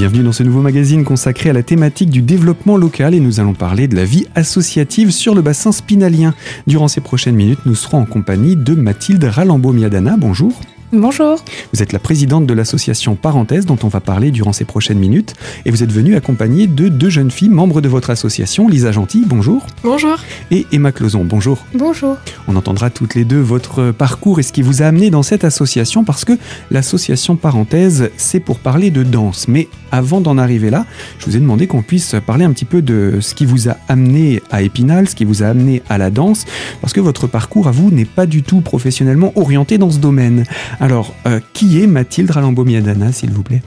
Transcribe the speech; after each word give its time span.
Bienvenue 0.00 0.22
dans 0.22 0.32
ce 0.32 0.42
nouveau 0.42 0.62
magazine 0.62 1.04
consacré 1.04 1.50
à 1.50 1.52
la 1.52 1.62
thématique 1.62 2.08
du 2.08 2.22
développement 2.22 2.78
local 2.78 3.14
et 3.14 3.20
nous 3.20 3.38
allons 3.38 3.52
parler 3.52 3.86
de 3.86 3.94
la 3.94 4.06
vie 4.06 4.26
associative 4.34 5.10
sur 5.10 5.34
le 5.34 5.42
bassin 5.42 5.72
spinalien. 5.72 6.32
Durant 6.66 6.88
ces 6.88 7.02
prochaines 7.02 7.34
minutes, 7.34 7.66
nous 7.66 7.74
serons 7.74 7.98
en 7.98 8.06
compagnie 8.06 8.56
de 8.56 8.74
Mathilde 8.74 9.22
Ralambeau-Miadana. 9.22 10.16
Bonjour. 10.16 10.58
Bonjour. 10.92 11.44
Vous 11.72 11.84
êtes 11.84 11.92
la 11.92 12.00
présidente 12.00 12.46
de 12.46 12.52
l'association 12.52 13.14
Parenthèse 13.14 13.64
dont 13.64 13.78
on 13.84 13.88
va 13.88 14.00
parler 14.00 14.32
durant 14.32 14.52
ces 14.52 14.64
prochaines 14.64 14.98
minutes 14.98 15.34
et 15.64 15.70
vous 15.70 15.84
êtes 15.84 15.92
venue 15.92 16.16
accompagnée 16.16 16.66
de 16.66 16.88
deux 16.88 17.10
jeunes 17.10 17.30
filles 17.30 17.48
membres 17.48 17.80
de 17.80 17.88
votre 17.88 18.10
association, 18.10 18.66
Lisa 18.66 18.90
Gentil, 18.90 19.22
bonjour. 19.24 19.64
Bonjour. 19.84 20.16
Et 20.50 20.66
Emma 20.72 20.90
Closon, 20.90 21.24
bonjour. 21.24 21.64
Bonjour. 21.74 22.16
On 22.48 22.56
entendra 22.56 22.90
toutes 22.90 23.14
les 23.14 23.24
deux 23.24 23.38
votre 23.38 23.92
parcours 23.92 24.40
et 24.40 24.42
ce 24.42 24.52
qui 24.52 24.62
vous 24.62 24.82
a 24.82 24.86
amené 24.86 25.10
dans 25.10 25.22
cette 25.22 25.44
association 25.44 26.02
parce 26.02 26.24
que 26.24 26.32
l'association 26.72 27.36
Parenthèse, 27.36 28.10
c'est 28.16 28.40
pour 28.40 28.58
parler 28.58 28.90
de 28.90 29.04
danse. 29.04 29.46
Mais 29.46 29.68
avant 29.92 30.20
d'en 30.20 30.38
arriver 30.38 30.70
là, 30.70 30.86
je 31.20 31.26
vous 31.26 31.36
ai 31.36 31.40
demandé 31.40 31.68
qu'on 31.68 31.82
puisse 31.82 32.16
parler 32.26 32.44
un 32.44 32.50
petit 32.50 32.64
peu 32.64 32.82
de 32.82 33.18
ce 33.20 33.36
qui 33.36 33.46
vous 33.46 33.68
a 33.68 33.76
amené 33.86 34.42
à 34.50 34.62
Épinal, 34.62 35.08
ce 35.08 35.14
qui 35.14 35.24
vous 35.24 35.44
a 35.44 35.46
amené 35.46 35.82
à 35.88 35.98
la 35.98 36.10
danse, 36.10 36.46
parce 36.80 36.92
que 36.92 37.00
votre 37.00 37.28
parcours 37.28 37.68
à 37.68 37.70
vous 37.70 37.92
n'est 37.92 38.04
pas 38.04 38.26
du 38.26 38.42
tout 38.42 38.60
professionnellement 38.60 39.32
orienté 39.36 39.78
dans 39.78 39.90
ce 39.90 39.98
domaine. 39.98 40.44
Alors, 40.80 41.14
euh, 41.26 41.40
qui 41.52 41.82
est 41.82 41.86
Mathilde 41.86 42.30
Ralambo-Miadana, 42.30 43.12
s'il 43.12 43.30
vous 43.30 43.42
plaît? 43.42 43.62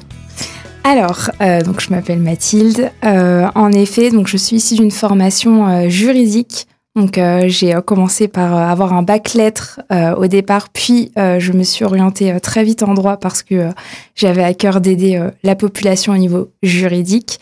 Alors, 0.84 1.30
euh, 1.41 1.62
donc 1.62 1.80
je 1.80 1.91
m'appelle 1.91 2.20
Mathilde. 2.20 2.91
Euh, 3.05 3.48
en 3.54 3.71
effet, 3.71 4.09
donc 4.09 4.27
je 4.27 4.35
suis 4.35 4.55
ici 4.55 4.76
d'une 4.76 4.90
formation 4.90 5.88
juridique. 5.90 6.68
Donc 6.95 7.20
j'ai 7.48 7.76
commencé 7.85 8.27
par 8.27 8.54
avoir 8.54 8.94
un 8.94 9.02
bac 9.02 9.34
lettres 9.34 9.79
au 10.15 10.27
départ, 10.27 10.70
puis 10.70 11.12
je 11.15 11.52
me 11.52 11.63
suis 11.63 11.84
orientée 11.84 12.40
très 12.40 12.63
vite 12.63 12.84
en 12.84 12.93
droit 12.93 13.18
parce 13.18 13.41
que 13.41 13.70
j'avais 14.13 14.43
à 14.43 14.54
cœur 14.54 14.80
d'aider 14.80 15.20
la 15.41 15.55
population 15.55 16.13
au 16.13 16.18
niveau 16.18 16.52
juridique. 16.62 17.40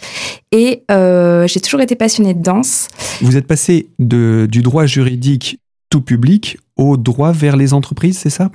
Et 0.54 0.84
j'ai 0.90 1.60
toujours 1.60 1.82
été 1.82 1.96
passionnée 1.96 2.34
de 2.34 2.42
danse. 2.42 2.88
Vous 3.22 3.36
êtes 3.36 3.48
passé 3.48 3.90
de, 4.00 4.48
du 4.50 4.62
droit 4.62 4.86
juridique 4.86 5.60
tout 5.90 6.02
public 6.02 6.58
au 6.78 6.96
droit 6.96 7.34
vers 7.34 7.58
les 7.58 7.74
entreprises, 7.74 8.20
c'est 8.20 8.30
ça? 8.30 8.52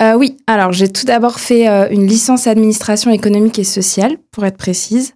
Euh, 0.00 0.14
oui, 0.14 0.36
alors 0.46 0.72
j'ai 0.72 0.88
tout 0.88 1.04
d'abord 1.04 1.40
fait 1.40 1.68
euh, 1.68 1.88
une 1.90 2.06
licence 2.06 2.46
administration 2.46 3.10
économique 3.10 3.58
et 3.58 3.64
sociale, 3.64 4.16
pour 4.30 4.44
être 4.44 4.56
précise. 4.56 5.14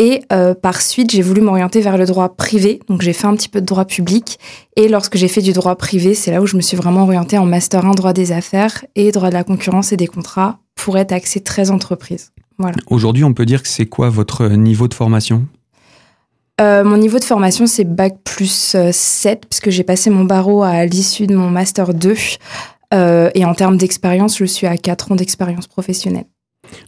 Et 0.00 0.22
euh, 0.32 0.54
par 0.54 0.80
suite, 0.80 1.10
j'ai 1.10 1.22
voulu 1.22 1.40
m'orienter 1.40 1.80
vers 1.80 1.96
le 1.98 2.06
droit 2.06 2.28
privé. 2.36 2.78
Donc 2.88 3.02
j'ai 3.02 3.12
fait 3.12 3.26
un 3.26 3.34
petit 3.34 3.48
peu 3.48 3.60
de 3.60 3.66
droit 3.66 3.84
public. 3.84 4.38
Et 4.76 4.86
lorsque 4.86 5.16
j'ai 5.16 5.26
fait 5.26 5.40
du 5.40 5.52
droit 5.52 5.74
privé, 5.74 6.14
c'est 6.14 6.30
là 6.30 6.40
où 6.40 6.46
je 6.46 6.56
me 6.56 6.60
suis 6.60 6.76
vraiment 6.76 7.02
orientée 7.02 7.36
en 7.38 7.46
master 7.46 7.84
1 7.84 7.92
droit 7.92 8.12
des 8.12 8.30
affaires 8.30 8.84
et 8.94 9.10
droit 9.10 9.30
de 9.30 9.34
la 9.34 9.42
concurrence 9.42 9.92
et 9.92 9.96
des 9.96 10.06
contrats 10.06 10.58
pour 10.76 10.98
être 10.98 11.10
axée 11.10 11.40
très 11.40 11.70
entreprise. 11.70 12.30
Voilà. 12.58 12.76
Aujourd'hui, 12.86 13.24
on 13.24 13.32
peut 13.32 13.46
dire 13.46 13.62
que 13.62 13.68
c'est 13.68 13.86
quoi 13.86 14.08
votre 14.08 14.46
niveau 14.48 14.88
de 14.88 14.94
formation? 14.94 15.46
Mon 16.60 16.96
niveau 16.96 17.20
de 17.20 17.24
formation, 17.24 17.68
c'est 17.68 17.84
Bac 17.84 18.16
plus 18.24 18.76
7, 18.90 19.46
puisque 19.48 19.70
j'ai 19.70 19.84
passé 19.84 20.10
mon 20.10 20.24
barreau 20.24 20.64
à 20.64 20.84
l'issue 20.86 21.28
de 21.28 21.36
mon 21.36 21.50
Master 21.50 21.94
2. 21.94 22.16
Euh, 22.94 23.30
et 23.34 23.44
en 23.44 23.54
termes 23.54 23.76
d'expérience, 23.76 24.38
je 24.38 24.44
suis 24.44 24.66
à 24.66 24.76
4 24.76 25.12
ans 25.12 25.16
d'expérience 25.16 25.66
professionnelle. 25.66 26.24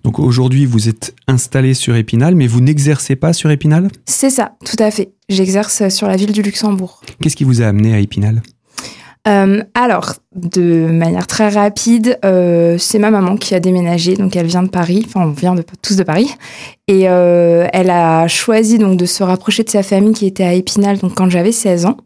Donc 0.05 0.19
aujourd'hui, 0.19 0.67
vous 0.67 0.89
êtes 0.89 1.15
installé 1.27 1.75
sur 1.75 1.97
Épinal, 1.97 2.35
mais 2.35 2.47
vous 2.47 2.61
n'exercez 2.61 3.17
pas 3.17 3.33
sur 3.33 3.51
Épinal? 3.51 3.89
C'est 4.07 4.31
ça, 4.31 4.53
tout 4.65 4.83
à 4.83 4.91
fait. 4.91 5.13
J'exerce 5.29 5.89
sur 5.89 6.07
la 6.07 6.17
ville 6.17 6.33
du 6.33 6.43
Luxembourg. 6.43 7.01
Qu'est-ce 7.23 7.37
qui 7.37 7.45
vous 7.45 7.63
a 7.63 7.67
amené 7.67 7.95
à 7.95 7.99
Épinal? 7.99 8.43
Euh, 9.29 9.63
alors, 9.75 10.15
de 10.35 10.87
manière 10.87 11.27
très 11.27 11.51
rapide, 11.51 12.19
euh, 12.25 12.79
c'est 12.79 12.99
ma 12.99 13.11
maman 13.11 13.37
qui 13.37 13.55
a 13.55 13.61
déménagé, 13.61 14.17
donc 14.17 14.35
elle 14.35 14.47
vient 14.47 14.63
de 14.63 14.71
Paris, 14.71 15.05
enfin 15.07 15.27
on 15.27 15.31
vient 15.31 15.55
de, 15.55 15.63
tous 15.83 15.97
de 15.97 16.03
Paris, 16.03 16.35
et 16.89 17.03
elle 17.03 17.91
a 17.91 18.29
choisi 18.29 18.79
donc 18.79 18.97
de 18.97 19.05
se 19.05 19.23
rapprocher 19.23 19.63
de 19.63 19.69
sa 19.69 19.83
famille 19.83 20.15
qui 20.15 20.27
était 20.27 20.45
à 20.45 20.55
Épinal, 20.55 20.99
donc 20.99 21.15
quand 21.15 21.29
j'avais 21.29 21.53
16 21.53 21.85
ans. 21.85 21.99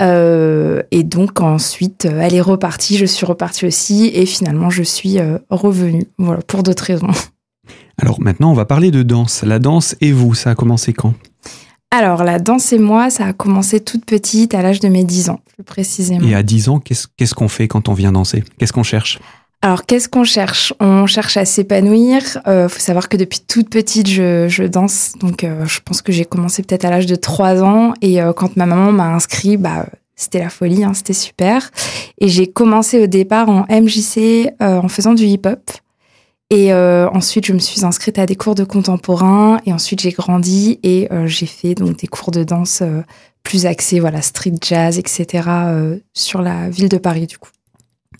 Euh, 0.00 0.82
et 0.90 1.02
donc 1.02 1.40
ensuite, 1.40 2.06
euh, 2.06 2.20
elle 2.20 2.34
est 2.34 2.40
repartie, 2.40 2.96
je 2.96 3.04
suis 3.04 3.26
repartie 3.26 3.66
aussi, 3.66 4.10
et 4.14 4.26
finalement, 4.26 4.70
je 4.70 4.82
suis 4.82 5.18
euh, 5.18 5.38
revenue, 5.50 6.04
voilà, 6.18 6.40
pour 6.42 6.62
d'autres 6.62 6.84
raisons. 6.84 7.10
Alors 8.00 8.20
maintenant, 8.20 8.50
on 8.50 8.54
va 8.54 8.64
parler 8.64 8.90
de 8.90 9.02
danse. 9.02 9.42
La 9.42 9.58
danse 9.58 9.96
et 10.00 10.12
vous, 10.12 10.34
ça 10.34 10.50
a 10.50 10.54
commencé 10.54 10.92
quand? 10.92 11.14
Alors, 11.90 12.22
la 12.22 12.38
danse 12.38 12.72
et 12.72 12.78
moi, 12.78 13.10
ça 13.10 13.24
a 13.24 13.32
commencé 13.32 13.80
toute 13.80 14.04
petite, 14.04 14.54
à 14.54 14.62
l'âge 14.62 14.78
de 14.78 14.88
mes 14.88 15.04
10 15.04 15.30
ans, 15.30 15.40
plus 15.54 15.64
précisément. 15.64 16.26
Et 16.28 16.34
à 16.34 16.42
10 16.42 16.68
ans, 16.68 16.80
qu'est-ce 16.80 17.34
qu'on 17.34 17.48
fait 17.48 17.66
quand 17.66 17.88
on 17.88 17.94
vient 17.94 18.12
danser? 18.12 18.44
Qu'est-ce 18.58 18.74
qu'on 18.74 18.82
cherche? 18.82 19.18
Alors, 19.60 19.86
qu'est-ce 19.86 20.08
qu'on 20.08 20.22
cherche? 20.22 20.72
On 20.78 21.06
cherche 21.06 21.36
à 21.36 21.44
s'épanouir. 21.44 22.22
Il 22.46 22.50
euh, 22.50 22.68
faut 22.68 22.78
savoir 22.78 23.08
que 23.08 23.16
depuis 23.16 23.40
toute 23.40 23.68
petite, 23.70 24.08
je, 24.08 24.46
je 24.48 24.62
danse. 24.62 25.14
Donc, 25.18 25.42
euh, 25.42 25.66
je 25.66 25.80
pense 25.84 26.00
que 26.00 26.12
j'ai 26.12 26.24
commencé 26.24 26.62
peut-être 26.62 26.84
à 26.84 26.90
l'âge 26.90 27.06
de 27.06 27.16
3 27.16 27.64
ans. 27.64 27.92
Et 28.00 28.22
euh, 28.22 28.32
quand 28.32 28.56
ma 28.56 28.66
maman 28.66 28.92
m'a 28.92 29.08
inscrit, 29.08 29.56
bah, 29.56 29.86
c'était 30.14 30.38
la 30.38 30.48
folie, 30.48 30.84
hein, 30.84 30.94
c'était 30.94 31.12
super. 31.12 31.72
Et 32.18 32.28
j'ai 32.28 32.46
commencé 32.46 33.02
au 33.02 33.08
départ 33.08 33.48
en 33.48 33.66
MJC 33.68 34.48
en 34.60 34.88
faisant 34.88 35.14
du 35.14 35.24
hip-hop. 35.24 35.70
Et 36.50 36.72
ensuite, 36.72 37.44
je 37.44 37.52
me 37.52 37.58
suis 37.58 37.84
inscrite 37.84 38.18
à 38.18 38.26
des 38.26 38.34
cours 38.34 38.54
de 38.54 38.64
contemporain. 38.64 39.60
Et 39.66 39.72
ensuite, 39.72 40.00
j'ai 40.00 40.12
grandi 40.12 40.80
et 40.82 41.08
j'ai 41.26 41.46
fait 41.46 41.74
donc 41.74 41.98
des 41.98 42.06
cours 42.06 42.30
de 42.30 42.42
danse 42.42 42.82
plus 43.44 43.66
axés, 43.66 44.00
voilà, 44.00 44.22
street 44.22 44.54
jazz, 44.60 44.98
etc. 44.98 45.48
sur 46.14 46.42
la 46.42 46.68
ville 46.70 46.88
de 46.88 46.98
Paris, 46.98 47.26
du 47.26 47.38
coup. 47.38 47.50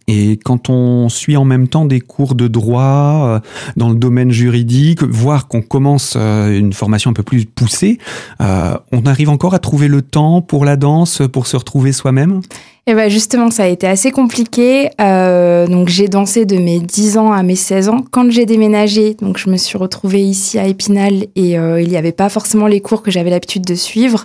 Et 0.08 0.38
quand 0.42 0.70
on 0.70 1.10
suit 1.10 1.36
en 1.36 1.44
même 1.44 1.68
temps 1.68 1.84
des 1.84 2.00
cours 2.00 2.34
de 2.34 2.48
droit 2.48 3.26
euh, 3.26 3.40
dans 3.76 3.90
le 3.90 3.94
domaine 3.94 4.32
juridique, 4.32 5.02
voire 5.02 5.48
qu'on 5.48 5.60
commence 5.60 6.14
euh, 6.16 6.58
une 6.58 6.72
formation 6.72 7.10
un 7.10 7.12
peu 7.14 7.22
plus 7.22 7.44
poussée, 7.44 7.98
euh, 8.40 8.74
on 8.90 9.04
arrive 9.04 9.28
encore 9.28 9.52
à 9.52 9.58
trouver 9.58 9.86
le 9.86 10.00
temps 10.00 10.40
pour 10.40 10.64
la 10.64 10.76
danse, 10.76 11.20
pour 11.30 11.46
se 11.46 11.58
retrouver 11.58 11.92
soi-même? 11.92 12.40
Et 12.86 12.92
eh 12.92 12.94
ben 12.94 13.10
justement, 13.10 13.50
ça 13.50 13.64
a 13.64 13.66
été 13.66 13.86
assez 13.86 14.10
compliqué. 14.10 14.88
donc 14.98 15.88
j'ai 15.88 16.08
dansé 16.08 16.46
de 16.46 16.56
mes 16.56 16.80
10 16.80 17.18
ans 17.18 17.32
à 17.32 17.42
mes 17.42 17.54
16 17.54 17.90
ans. 17.90 18.02
Quand 18.10 18.30
j'ai 18.30 18.46
déménagé, 18.46 19.12
donc 19.20 19.36
je 19.36 19.50
me 19.50 19.58
suis 19.58 19.76
retrouvée 19.76 20.22
ici 20.22 20.58
à 20.58 20.66
Épinal 20.66 21.26
et 21.36 21.50
il 21.50 21.88
n'y 21.88 21.98
avait 21.98 22.12
pas 22.12 22.30
forcément 22.30 22.66
les 22.66 22.80
cours 22.80 23.02
que 23.02 23.10
j'avais 23.10 23.28
l'habitude 23.28 23.66
de 23.66 23.74
suivre. 23.74 24.24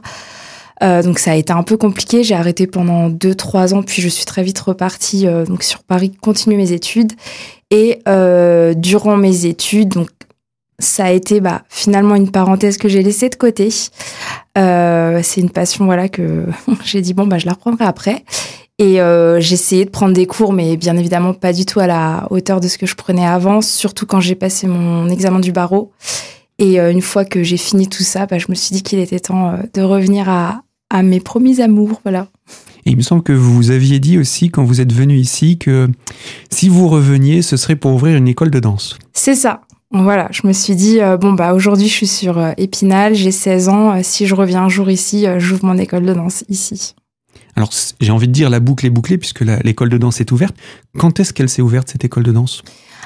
Euh, 0.81 1.03
donc 1.03 1.19
ça 1.19 1.31
a 1.31 1.35
été 1.35 1.53
un 1.53 1.63
peu 1.63 1.78
compliqué. 1.78 2.23
J'ai 2.23 2.35
arrêté 2.35 2.67
pendant 2.67 3.09
2-3 3.09 3.73
ans, 3.73 3.84
puis 3.84 4.01
je 4.01 4.09
suis 4.09 4.25
très 4.25 4.44
vite 4.44 4.59
repartie 4.59 5.28
euh, 5.28 5.45
donc 5.45 5.63
sur 5.63 5.84
Paris, 5.84 6.11
continuer 6.11 6.57
mes 6.57 6.72
études. 6.72 7.13
Et 7.72 8.00
euh, 8.07 8.73
durant 8.73 9.17
mes 9.17 9.45
études, 9.45 9.89
donc 9.89 10.09
ça 10.79 11.06
a 11.06 11.11
été 11.11 11.39
bah, 11.39 11.63
finalement 11.69 12.16
une 12.16 12.31
parenthèse 12.31 12.78
que 12.78 12.89
j'ai 12.89 13.03
laissée 13.03 13.29
de 13.29 13.35
côté. 13.35 13.69
c'est 13.69 15.41
une 15.41 15.50
passion 15.50 15.85
voilà 15.85 16.09
que 16.09 16.45
j'ai 16.84 17.01
dit 17.01 17.13
bon 17.13 17.28
bah 17.28 17.38
je 17.38 17.45
la 17.45 17.53
reprendrai 17.53 17.85
après. 17.85 18.23
Et 18.79 18.97
j'ai 19.40 19.53
essayé 19.53 19.85
de 19.85 19.91
prendre 19.91 20.13
des 20.13 20.25
cours, 20.25 20.51
mais 20.51 20.75
bien 20.78 20.97
évidemment 20.97 21.34
pas 21.34 21.53
du 21.53 21.66
tout 21.66 21.79
à 21.79 21.88
la 21.88 22.28
hauteur 22.31 22.59
de 22.59 22.67
ce 22.67 22.78
que 22.78 22.85
je 22.85 22.95
prenais 22.95 23.25
avant, 23.25 23.61
surtout 23.61 24.05
quand 24.05 24.19
j'ai 24.19 24.35
passé 24.35 24.67
mon 24.67 25.07
examen 25.09 25.40
du 25.40 25.51
barreau. 25.51 25.94
Et 26.66 26.79
une 26.79 27.01
fois 27.01 27.25
que 27.25 27.44
j'ai 27.44 27.57
fini 27.57 27.90
tout 27.90 28.03
ça, 28.03 28.25
bah, 28.25 28.38
je 28.38 28.46
me 28.47 28.56
suis 28.56 28.74
dit 28.74 28.84
qu'il 28.84 29.00
était 29.00 29.19
temps 29.19 29.59
de 29.74 29.81
revenir 29.81 30.29
à, 30.29 30.63
à 30.90 31.03
mes 31.03 31.19
premiers 31.19 31.59
amours, 31.59 32.00
voilà. 32.06 32.29
Et 32.85 32.91
il 32.91 32.97
me 32.97 33.01
semble 33.01 33.24
que 33.24 33.34
vous 33.34 33.72
aviez 33.72 34.00
dit 34.00 34.18
aussi 34.18 34.50
quand 34.50 34.63
vous 34.63 34.81
êtes 34.81 34.94
venu 34.94 35.18
ici 35.18 35.57
que 35.57 35.90
si 36.50 36.69
vous 36.69 36.88
reveniez, 36.88 37.41
ce 37.41 37.57
serait 37.57 37.75
pour 37.75 37.91
ouvrir 37.94 38.16
une 38.18 38.28
école 38.28 38.52
de 38.52 38.59
danse. 38.59 38.97
C'est 39.13 39.35
ça. 39.35 39.62
Voilà, 39.91 40.28
je 40.31 40.47
me 40.47 40.53
suis 40.53 40.75
dit, 40.75 41.02
euh, 41.02 41.18
bon, 41.18 41.34
bah 41.34 41.53
aujourd'hui 41.53 41.88
je 41.88 41.94
suis 41.94 42.07
sur 42.07 42.40
euh, 42.40 42.52
Épinal, 42.57 43.13
j'ai 43.13 43.31
16 43.31 43.69
ans, 43.69 43.91
euh, 43.91 44.00
si 44.02 44.25
je 44.25 44.34
reviens 44.34 44.63
un 44.63 44.69
jour 44.69 44.90
ici, 44.90 45.25
j'ouvre 45.38 45.66
mon 45.66 45.78
école 45.78 46.03
de 46.03 46.13
danse 46.13 46.44
ici. 46.50 46.96
Alors 47.55 47.70
j'ai 48.02 48.11
envie 48.11 48.28
de 48.28 48.34
dire 48.34 48.49
la 48.49 48.59
boucle 48.59 48.87
est 48.87 48.90
bouclée 48.90 49.20
puisque 49.20 49.41
l'école 49.41 49.90
de 49.90 49.97
danse 49.99 50.20
est 50.20 50.32
ouverte. 50.32 50.55
Quand 50.97 51.20
est-ce 51.20 51.32
qu'elle 51.32 51.49
s'est 51.49 51.61
ouverte 51.61 51.90
cette 51.90 52.03
école 52.03 52.23
de 52.23 52.32
danse? 52.32 52.64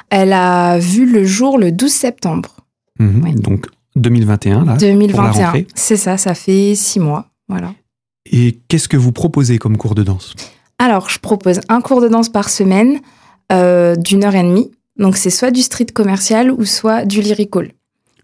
Elle 0.09 0.31
a 0.31 0.79
vu 0.79 1.11
le 1.11 1.25
jour 1.25 1.57
le 1.57 1.73
12 1.73 1.91
septembre. 1.91 2.56
Mhm, 2.99 3.35
donc 3.39 3.67
2021 3.95 4.65
là. 4.65 4.77
2021, 4.77 5.53
c'est 5.75 5.97
ça, 5.97 6.17
ça 6.17 6.33
fait 6.33 6.75
six 6.75 6.99
mois. 6.99 7.27
Voilà. 7.49 7.73
Et 8.31 8.59
qu'est-ce 8.67 8.87
que 8.87 8.97
vous 8.97 9.11
proposez 9.11 9.57
comme 9.57 9.77
cours 9.77 9.95
de 9.95 10.03
danse? 10.03 10.35
Alors, 10.79 11.09
je 11.09 11.19
propose 11.19 11.61
un 11.69 11.81
cours 11.81 12.01
de 12.01 12.07
danse 12.07 12.29
par 12.29 12.49
semaine 12.49 12.99
euh, 13.51 13.95
d'une 13.95 14.23
heure 14.23 14.35
et 14.35 14.43
demie. 14.43 14.71
Donc, 14.97 15.17
c'est 15.17 15.29
soit 15.29 15.51
du 15.51 15.61
street 15.61 15.87
commercial 15.93 16.51
ou 16.51 16.65
soit 16.65 17.05
du 17.05 17.21
lyrical. 17.21 17.71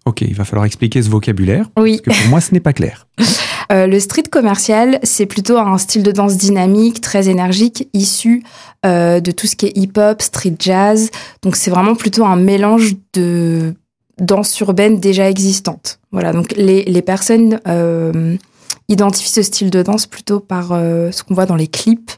Ok, 0.06 0.22
il 0.22 0.36
va 0.36 0.44
falloir 0.44 0.66
expliquer 0.66 1.02
ce 1.02 1.10
vocabulaire. 1.10 1.69
Oui. 1.78 2.02
Parce 2.04 2.18
que 2.18 2.24
pour 2.24 2.30
moi, 2.31 2.42
ce 2.42 2.54
n'est 2.54 2.60
pas 2.60 2.74
clair. 2.74 3.08
Euh, 3.72 3.88
le 3.88 3.98
street 4.02 4.24
commercial, 4.30 5.00
c'est 5.04 5.26
plutôt 5.26 5.58
un 5.58 5.78
style 5.78 6.04
de 6.04 6.12
danse 6.12 6.36
dynamique, 6.36 7.00
très 7.00 7.30
énergique, 7.30 7.88
issu 7.94 8.44
euh, 8.86 9.22
de 9.22 9.31
tout 9.31 9.48
ce 9.48 9.56
qui 9.56 9.68
est 9.68 9.78
hip-hop, 9.78 10.22
street 10.22 10.56
jazz. 10.60 11.10
Donc, 11.42 11.56
c'est 11.56 11.72
vraiment 11.72 11.96
plutôt 11.96 12.26
un 12.26 12.36
mélange 12.36 12.94
de 13.14 13.74
danse 14.19 14.60
urbaine 14.60 15.00
déjà 15.00 15.30
existante. 15.30 16.00
Voilà, 16.12 16.33
donc 16.33 16.54
les, 16.56 16.83
les 16.83 17.01
personnes 17.01 17.60
identifie 18.89 19.30
ce 19.30 19.42
style 19.42 19.69
de 19.69 19.81
danse 19.81 20.06
plutôt 20.06 20.39
par 20.39 20.68
ce 20.69 21.24
qu'on 21.24 21.33
voit 21.33 21.45
dans 21.45 21.56
les 21.56 21.68
clips. 21.68 22.12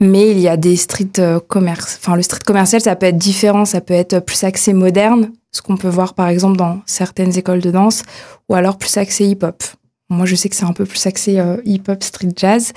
Mais 0.00 0.30
il 0.30 0.40
y 0.40 0.48
a 0.48 0.56
des 0.56 0.76
street 0.76 1.12
commerce. 1.46 1.98
Enfin, 2.00 2.16
le 2.16 2.22
street 2.22 2.44
commercial, 2.44 2.80
ça 2.80 2.96
peut 2.96 3.06
être 3.06 3.18
différent. 3.18 3.64
Ça 3.64 3.80
peut 3.80 3.94
être 3.94 4.20
plus 4.20 4.44
axé 4.44 4.72
moderne, 4.72 5.30
ce 5.52 5.62
qu'on 5.62 5.76
peut 5.76 5.88
voir 5.88 6.14
par 6.14 6.28
exemple 6.28 6.56
dans 6.56 6.80
certaines 6.86 7.36
écoles 7.38 7.60
de 7.60 7.70
danse, 7.70 8.02
ou 8.48 8.54
alors 8.54 8.78
plus 8.78 8.96
axé 8.96 9.26
hip-hop. 9.26 9.62
Moi, 10.08 10.24
je 10.24 10.36
sais 10.36 10.48
que 10.48 10.54
c'est 10.54 10.64
un 10.64 10.72
peu 10.72 10.84
plus 10.84 11.04
axé 11.06 11.40
euh, 11.40 11.56
hip-hop, 11.64 12.04
street 12.04 12.30
jazz. 12.36 12.72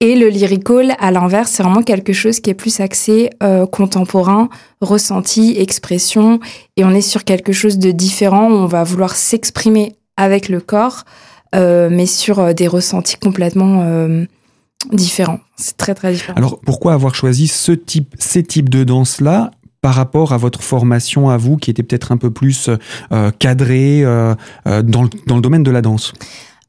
Et 0.00 0.16
le 0.16 0.28
lyrical, 0.28 0.96
à 0.98 1.12
l'inverse, 1.12 1.52
c'est 1.52 1.62
vraiment 1.62 1.84
quelque 1.84 2.12
chose 2.12 2.40
qui 2.40 2.50
est 2.50 2.54
plus 2.54 2.80
axé 2.80 3.30
euh, 3.40 3.66
contemporain, 3.66 4.48
ressenti, 4.80 5.54
expression. 5.58 6.40
Et 6.76 6.84
on 6.84 6.90
est 6.90 7.00
sur 7.00 7.22
quelque 7.22 7.52
chose 7.52 7.78
de 7.78 7.92
différent 7.92 8.50
où 8.50 8.54
on 8.54 8.66
va 8.66 8.82
vouloir 8.82 9.14
s'exprimer 9.14 9.94
avec 10.16 10.48
le 10.48 10.60
corps, 10.60 11.04
euh, 11.54 11.88
mais 11.88 12.06
sur 12.06 12.52
des 12.52 12.66
ressentis 12.66 13.16
complètement 13.16 13.86
différents. 14.90 15.38
C'est 15.56 15.76
très, 15.76 15.94
très 15.94 16.12
différent. 16.12 16.36
Alors, 16.36 16.58
pourquoi 16.66 16.94
avoir 16.94 17.14
choisi 17.14 17.46
ce 17.46 17.70
type, 17.70 18.16
ces 18.18 18.42
types 18.42 18.68
de 18.68 18.82
danse-là 18.82 19.52
par 19.82 19.94
rapport 19.94 20.32
à 20.32 20.36
votre 20.36 20.62
formation 20.62 21.30
à 21.30 21.36
vous, 21.36 21.56
qui 21.56 21.70
était 21.70 21.84
peut-être 21.84 22.10
un 22.10 22.16
peu 22.16 22.32
plus 22.32 22.70
cadrée 23.38 24.02
dans, 24.02 25.08
dans 25.26 25.36
le 25.36 25.40
domaine 25.40 25.62
de 25.62 25.70
la 25.70 25.80
danse? 25.80 26.12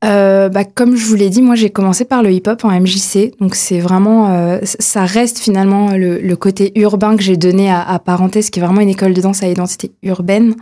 Euh, 0.04 0.50
bah, 0.50 0.66
comme 0.66 0.96
je 0.96 1.06
vous 1.06 1.16
l'ai 1.16 1.30
dit, 1.30 1.42
moi 1.42 1.56
j'ai 1.56 1.70
commencé 1.70 2.04
par 2.04 2.24
le 2.24 2.32
hip-hop 2.32 2.66
en 2.66 2.72
MJC, 2.72 3.34
donc 3.40 3.56
c'est 3.56 3.80
vraiment, 3.80 4.32
euh, 4.32 4.60
ça 4.64 5.06
reste 5.06 5.40
finalement 5.40 5.92
le, 5.94 6.36
côté 6.36 6.74
urbain 6.76 7.16
que 7.16 7.24
j'ai 7.24 7.38
donné 7.38 7.72
à, 7.72 7.82
à, 7.82 8.00
Parenthèse, 8.00 8.50
qui 8.50 8.60
est 8.60 8.64
vraiment 8.64 8.82
une 8.82 8.90
école 8.90 9.14
de 9.14 9.22
danse 9.22 9.44
à 9.44 9.48
identité 9.48 9.92
urbaine. 10.04 10.56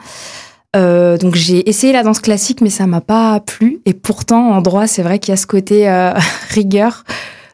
Euh, 0.75 1.17
donc 1.17 1.35
j'ai 1.35 1.67
essayé 1.67 1.91
la 1.91 2.03
danse 2.03 2.19
classique, 2.19 2.61
mais 2.61 2.69
ça 2.69 2.85
m'a 2.85 3.01
pas 3.01 3.39
plu. 3.39 3.81
Et 3.85 3.93
pourtant, 3.93 4.51
en 4.51 4.61
droit, 4.61 4.85
c'est 4.85 5.01
vrai 5.01 5.17
qu'il 5.17 5.31
y 5.31 5.33
a 5.33 5.38
ce 5.38 5.47
côté 5.47 5.89
euh, 5.89 6.13
rigueur. 6.49 7.03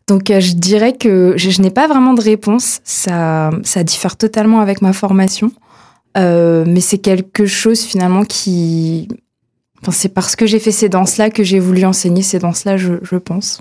Donc 0.07 0.27
je 0.27 0.53
dirais 0.53 0.93
que 0.93 1.33
je, 1.37 1.49
je 1.49 1.61
n'ai 1.61 1.71
pas 1.71 1.87
vraiment 1.87 2.13
de 2.13 2.21
réponse. 2.21 2.79
Ça, 2.83 3.49
ça 3.63 3.83
diffère 3.83 4.17
totalement 4.17 4.59
avec 4.59 4.81
ma 4.81 4.93
formation. 4.93 5.51
mais 6.15 6.81
c'est 6.81 6.97
quelque 6.97 7.45
chose 7.45 7.81
finalement 7.81 8.23
qui 8.23 9.07
c'est 9.91 10.13
parce 10.13 10.35
que 10.35 10.45
j'ai 10.45 10.59
fait 10.59 10.71
ces 10.71 10.89
danses-là 10.89 11.29
que 11.29 11.43
j'ai 11.43 11.59
voulu 11.59 11.85
enseigner 11.85 12.21
ces 12.21 12.39
danses-là, 12.39 12.77
je, 12.77 12.93
je 13.03 13.15
pense. 13.15 13.59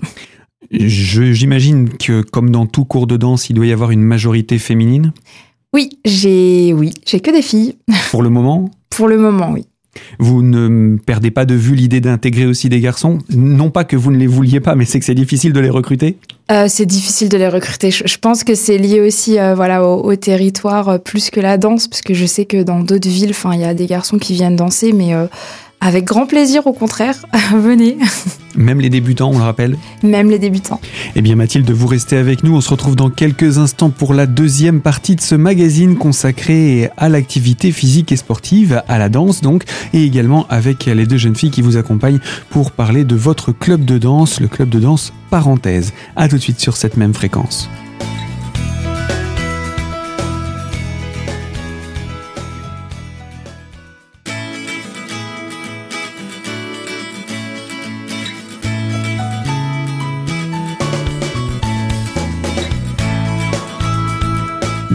J'imagine 0.71 1.89
que, 1.89 2.21
comme 2.21 2.49
dans 2.49 2.65
tout 2.65 2.85
cours 2.85 3.07
de 3.07 3.17
danse, 3.17 3.49
il 3.49 3.53
doit 3.53 3.65
y 3.65 3.71
avoir 3.71 3.91
une 3.91 4.01
majorité 4.01 4.57
féminine? 4.57 5.13
Oui, 5.73 5.89
j'ai 6.05 6.73
oui, 6.73 6.93
j'ai 7.05 7.19
que 7.19 7.31
des 7.31 7.41
filles. 7.41 7.75
Pour 8.11 8.23
le 8.23 8.29
moment? 8.29 8.69
Pour 8.89 9.07
le 9.07 9.17
moment, 9.17 9.51
oui. 9.51 9.65
Vous 10.19 10.43
ne 10.43 10.97
perdez 10.97 11.31
pas 11.31 11.45
de 11.45 11.55
vue 11.55 11.73
l'idée 11.73 12.01
d'intégrer 12.01 12.45
aussi 12.45 12.69
des 12.69 12.79
garçons? 12.79 13.17
Non 13.29 13.71
pas 13.71 13.83
que 13.83 13.95
vous 13.95 14.11
ne 14.11 14.17
les 14.17 14.27
vouliez 14.27 14.59
pas, 14.59 14.75
mais 14.75 14.85
c'est 14.85 14.99
que 14.99 15.05
c'est 15.05 15.15
difficile 15.15 15.53
de 15.53 15.59
les 15.59 15.71
recruter? 15.71 16.17
Euh, 16.51 16.67
C'est 16.69 16.85
difficile 16.85 17.29
de 17.29 17.37
les 17.37 17.47
recruter. 17.47 17.89
Je, 17.89 18.17
pense 18.17 18.43
que 18.43 18.53
c'est 18.53 18.77
lié 18.77 19.01
aussi 19.01 19.39
euh, 19.39 19.55
voilà, 19.55 19.83
au, 19.87 20.15
territoire 20.15 20.89
euh, 20.89 20.97
plus 20.99 21.31
que 21.31 21.39
la 21.39 21.57
danse, 21.57 21.87
parce 21.87 22.01
que 22.01 22.13
je 22.13 22.25
sais 22.25 22.45
que 22.45 22.61
dans 22.61 22.81
d'autres 22.81 23.09
villes, 23.09 23.33
il 23.53 23.59
y 23.59 23.63
a 23.63 23.73
des 23.73 23.87
garçons 23.87 24.17
qui 24.17 24.33
viennent 24.33 24.55
danser, 24.55 24.93
mais 24.93 25.13
avec 25.79 26.05
grand 26.05 26.25
plaisir, 26.25 26.65
au 26.67 26.73
contraire, 26.73 27.15
venez. 27.55 27.97
Même 28.55 28.81
les 28.81 28.89
débutants, 28.89 29.29
on 29.29 29.37
le 29.37 29.43
rappelle 29.43 29.77
Même 30.01 30.29
les 30.29 30.39
débutants. 30.39 30.81
Eh 31.15 31.21
bien 31.21 31.35
Mathilde, 31.35 31.69
vous 31.69 31.87
restez 31.87 32.17
avec 32.17 32.43
nous. 32.43 32.55
On 32.55 32.61
se 32.61 32.69
retrouve 32.69 32.95
dans 32.95 33.11
quelques 33.11 33.59
instants 33.59 33.91
pour 33.91 34.13
la 34.13 34.25
deuxième 34.25 34.81
partie 34.81 35.15
de 35.15 35.21
ce 35.21 35.35
magazine 35.35 35.95
consacré 35.95 36.89
à 36.97 37.09
l'activité 37.09 37.71
physique 37.71 38.11
et 38.11 38.17
sportive, 38.17 38.81
à 38.87 38.97
la 38.97 39.09
danse 39.09 39.41
donc, 39.41 39.63
et 39.93 40.03
également 40.03 40.47
avec 40.49 40.85
les 40.85 41.05
deux 41.05 41.17
jeunes 41.17 41.35
filles 41.35 41.51
qui 41.51 41.61
vous 41.61 41.77
accompagnent 41.77 42.19
pour 42.49 42.71
parler 42.71 43.03
de 43.03 43.15
votre 43.15 43.51
club 43.51 43.85
de 43.85 43.97
danse, 43.97 44.39
le 44.39 44.47
club 44.47 44.69
de 44.69 44.79
danse 44.79 45.13
Parenthèse. 45.29 45.93
A 46.15 46.27
tout 46.27 46.37
de 46.37 46.41
suite 46.41 46.59
sur 46.59 46.75
cette 46.75 46.97
même 46.97 47.13
fréquence. 47.13 47.69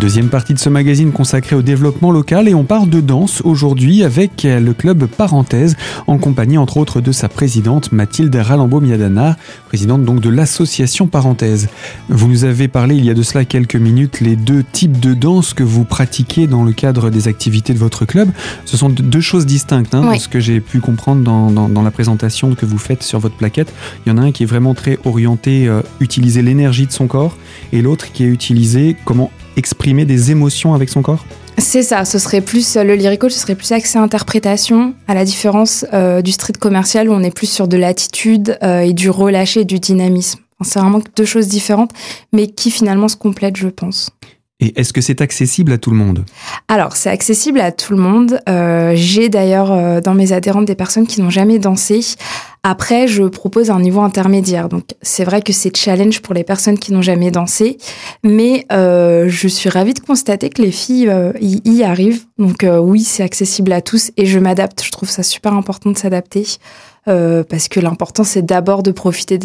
Deuxième 0.03 0.31
partie 0.31 0.53
de 0.53 0.59
ce 0.59 0.69
magazine 0.69 1.13
consacré 1.13 1.55
au 1.55 1.63
développement 1.63 2.11
local 2.11 2.49
et 2.49 2.55
on 2.55 2.65
parle 2.65 2.91
de 2.91 3.01
danse 3.01 3.41
aujourd'hui 3.45 4.03
avec 4.03 4.43
le 4.43 4.73
club 4.73 5.07
Parenthèse 5.07 5.77
en 6.09 6.19
compagnie 6.19 6.59
entre 6.59 6.79
autres 6.79 7.01
de 7.01 7.13
sa 7.13 7.29
présidente 7.29 7.93
Mathilde 7.93 8.35
Ralambeau-Miadana, 8.35 9.37
présidente 9.69 10.05
donc 10.05 10.19
de 10.19 10.29
l'association 10.29 11.07
Parenthèse. 11.07 11.69
Vous 12.09 12.27
nous 12.27 12.43
avez 12.43 12.67
parlé 12.67 12.97
il 12.97 13.05
y 13.05 13.11
a 13.11 13.15
de 13.15 13.23
cela 13.23 13.45
quelques 13.45 13.77
minutes 13.77 14.21
les 14.21 14.35
deux 14.35 14.65
types 14.65 14.99
de 14.99 15.15
danse 15.15 15.55
que 15.55 15.63
vous 15.63 15.85
pratiquez 15.85 16.49
dans 16.49 16.65
le 16.65 16.73
cadre 16.73 17.09
des 17.09 17.29
activités 17.29 17.73
de 17.73 17.79
votre 17.79 18.05
club. 18.05 18.29
Ce 18.65 18.77
sont 18.77 18.89
deux 18.89 19.21
choses 19.21 19.47
distinctes, 19.47 19.95
hein, 19.95 20.19
ce 20.19 20.27
que 20.27 20.41
j'ai 20.41 20.59
pu 20.59 20.81
comprendre 20.81 21.23
dans, 21.23 21.83
la 21.83 21.91
présentation 21.93 22.57
que 22.57 22.67
vous 22.67 22.79
faites 22.79 23.05
sur 23.05 23.21
votre 23.21 23.37
plaquette. 23.37 23.73
Il 24.05 24.09
y 24.09 24.13
en 24.13 24.19
a 24.19 24.23
un 24.23 24.33
qui 24.33 24.43
est 24.43 24.47
vraiment 24.47 24.75
très 24.75 24.99
orienté 25.05 25.69
euh, 25.69 25.81
utiliser 26.01 26.43
l'énergie 26.43 26.89
de 26.89 26.93
son 26.93 27.07
corps 27.07 27.37
et 27.73 27.83
l'autre 27.83 28.11
qui 28.11 28.25
est 28.25 28.29
utilisé 28.29 28.97
comment 29.05 29.31
exprimer 29.57 30.05
des 30.05 30.31
émotions 30.31 30.75
avec 30.75 30.89
son 30.89 31.03
corps? 31.03 31.25
C'est 31.59 31.83
ça, 31.83 32.05
ce 32.05 32.19
serait 32.19 32.41
plus 32.41 32.77
le 32.77 32.95
lyrical, 32.95 33.31
ce 33.31 33.39
serait 33.39 33.55
plus 33.55 33.73
accès 33.73 33.99
interprétation, 33.99 34.95
à 35.07 35.15
la 35.15 35.25
différence 35.25 35.85
euh, 35.93 36.23
du 36.23 36.33
street 36.33 36.55
commercial 36.59 37.09
où 37.09 37.13
on 37.13 37.23
est 37.23 37.35
plus 37.35 37.51
sur 37.51 37.69
de 37.69 37.77
l'attitude 37.77 38.59
euh, 38.63 38.81
et 38.81 38.93
du 38.93 39.11
relâché 39.11 39.61
et 39.61 39.65
du 39.65 39.79
dynamisme. 39.79 40.41
c'est 40.63 40.79
vraiment 40.79 41.01
deux 41.17 41.25
choses 41.25 41.49
différentes, 41.49 41.93
mais 42.33 42.47
qui 42.47 42.71
finalement 42.71 43.09
se 43.09 43.17
complètent, 43.17 43.57
je 43.57 43.69
pense. 43.69 44.11
Et 44.63 44.79
est-ce 44.79 44.93
que 44.93 45.01
c'est 45.01 45.21
accessible 45.21 45.73
à 45.73 45.79
tout 45.79 45.91
le 45.91 45.97
monde 45.97 46.25
Alors, 46.69 46.95
c'est 46.95 47.11
accessible 47.11 47.61
à 47.61 47.73
tout 47.73 47.95
le 47.95 47.99
monde. 47.99 48.39
Euh, 48.49 48.93
j'ai 48.95 49.29
d'ailleurs 49.29 49.73
euh, 49.73 50.01
dans 50.01 50.15
mes 50.15 50.33
adhérentes 50.33 50.67
des 50.67 50.77
personnes 50.77 51.09
qui 51.09 51.21
n'ont 51.21 51.31
jamais 51.31 51.59
dansé. 51.59 52.01
Après, 52.63 53.09
je 53.09 53.25
propose 53.25 53.71
un 53.71 53.81
niveau 53.81 54.03
intermédiaire. 54.03 54.69
Donc, 54.69 54.85
c'est 55.03 55.25
vrai 55.25 55.43
que 55.43 55.53
c'est 55.53 55.77
challenge 55.77 56.23
pour 56.23 56.33
les 56.33 56.45
personnes 56.45 56.79
qui 56.79 56.93
n'ont 56.93 57.03
jamais 57.03 57.33
dansé. 57.33 57.77
Mais 58.23 58.65
euh, 58.71 59.29
je 59.29 59.49
suis 59.49 59.69
ravie 59.69 59.95
de 59.95 59.99
constater 59.99 60.49
que 60.49 60.63
les 60.63 60.71
filles 60.71 61.13
y, 61.41 61.83
arrivent. 61.83 62.23
Donc, 62.39 62.65
oui, 62.65 63.01
c'est 63.01 63.25
accessible 63.25 63.73
à 63.73 63.83
tous. 63.83 64.13
Et 64.17 64.27
je 64.27 64.39
m'adapte. 64.39 64.85
Je 64.85 64.93
trouve 64.93 65.11
ça 65.11 65.25
super 65.25 65.55
important 65.55 65.91
de 65.91 65.99
s'adapter. 65.99 66.47
parce 67.05 67.67
que 67.67 67.81
l'important, 67.81 68.23
c'est 68.23 68.43
d'abord 68.43 68.85
de 68.85 68.93
profiter 68.93 69.41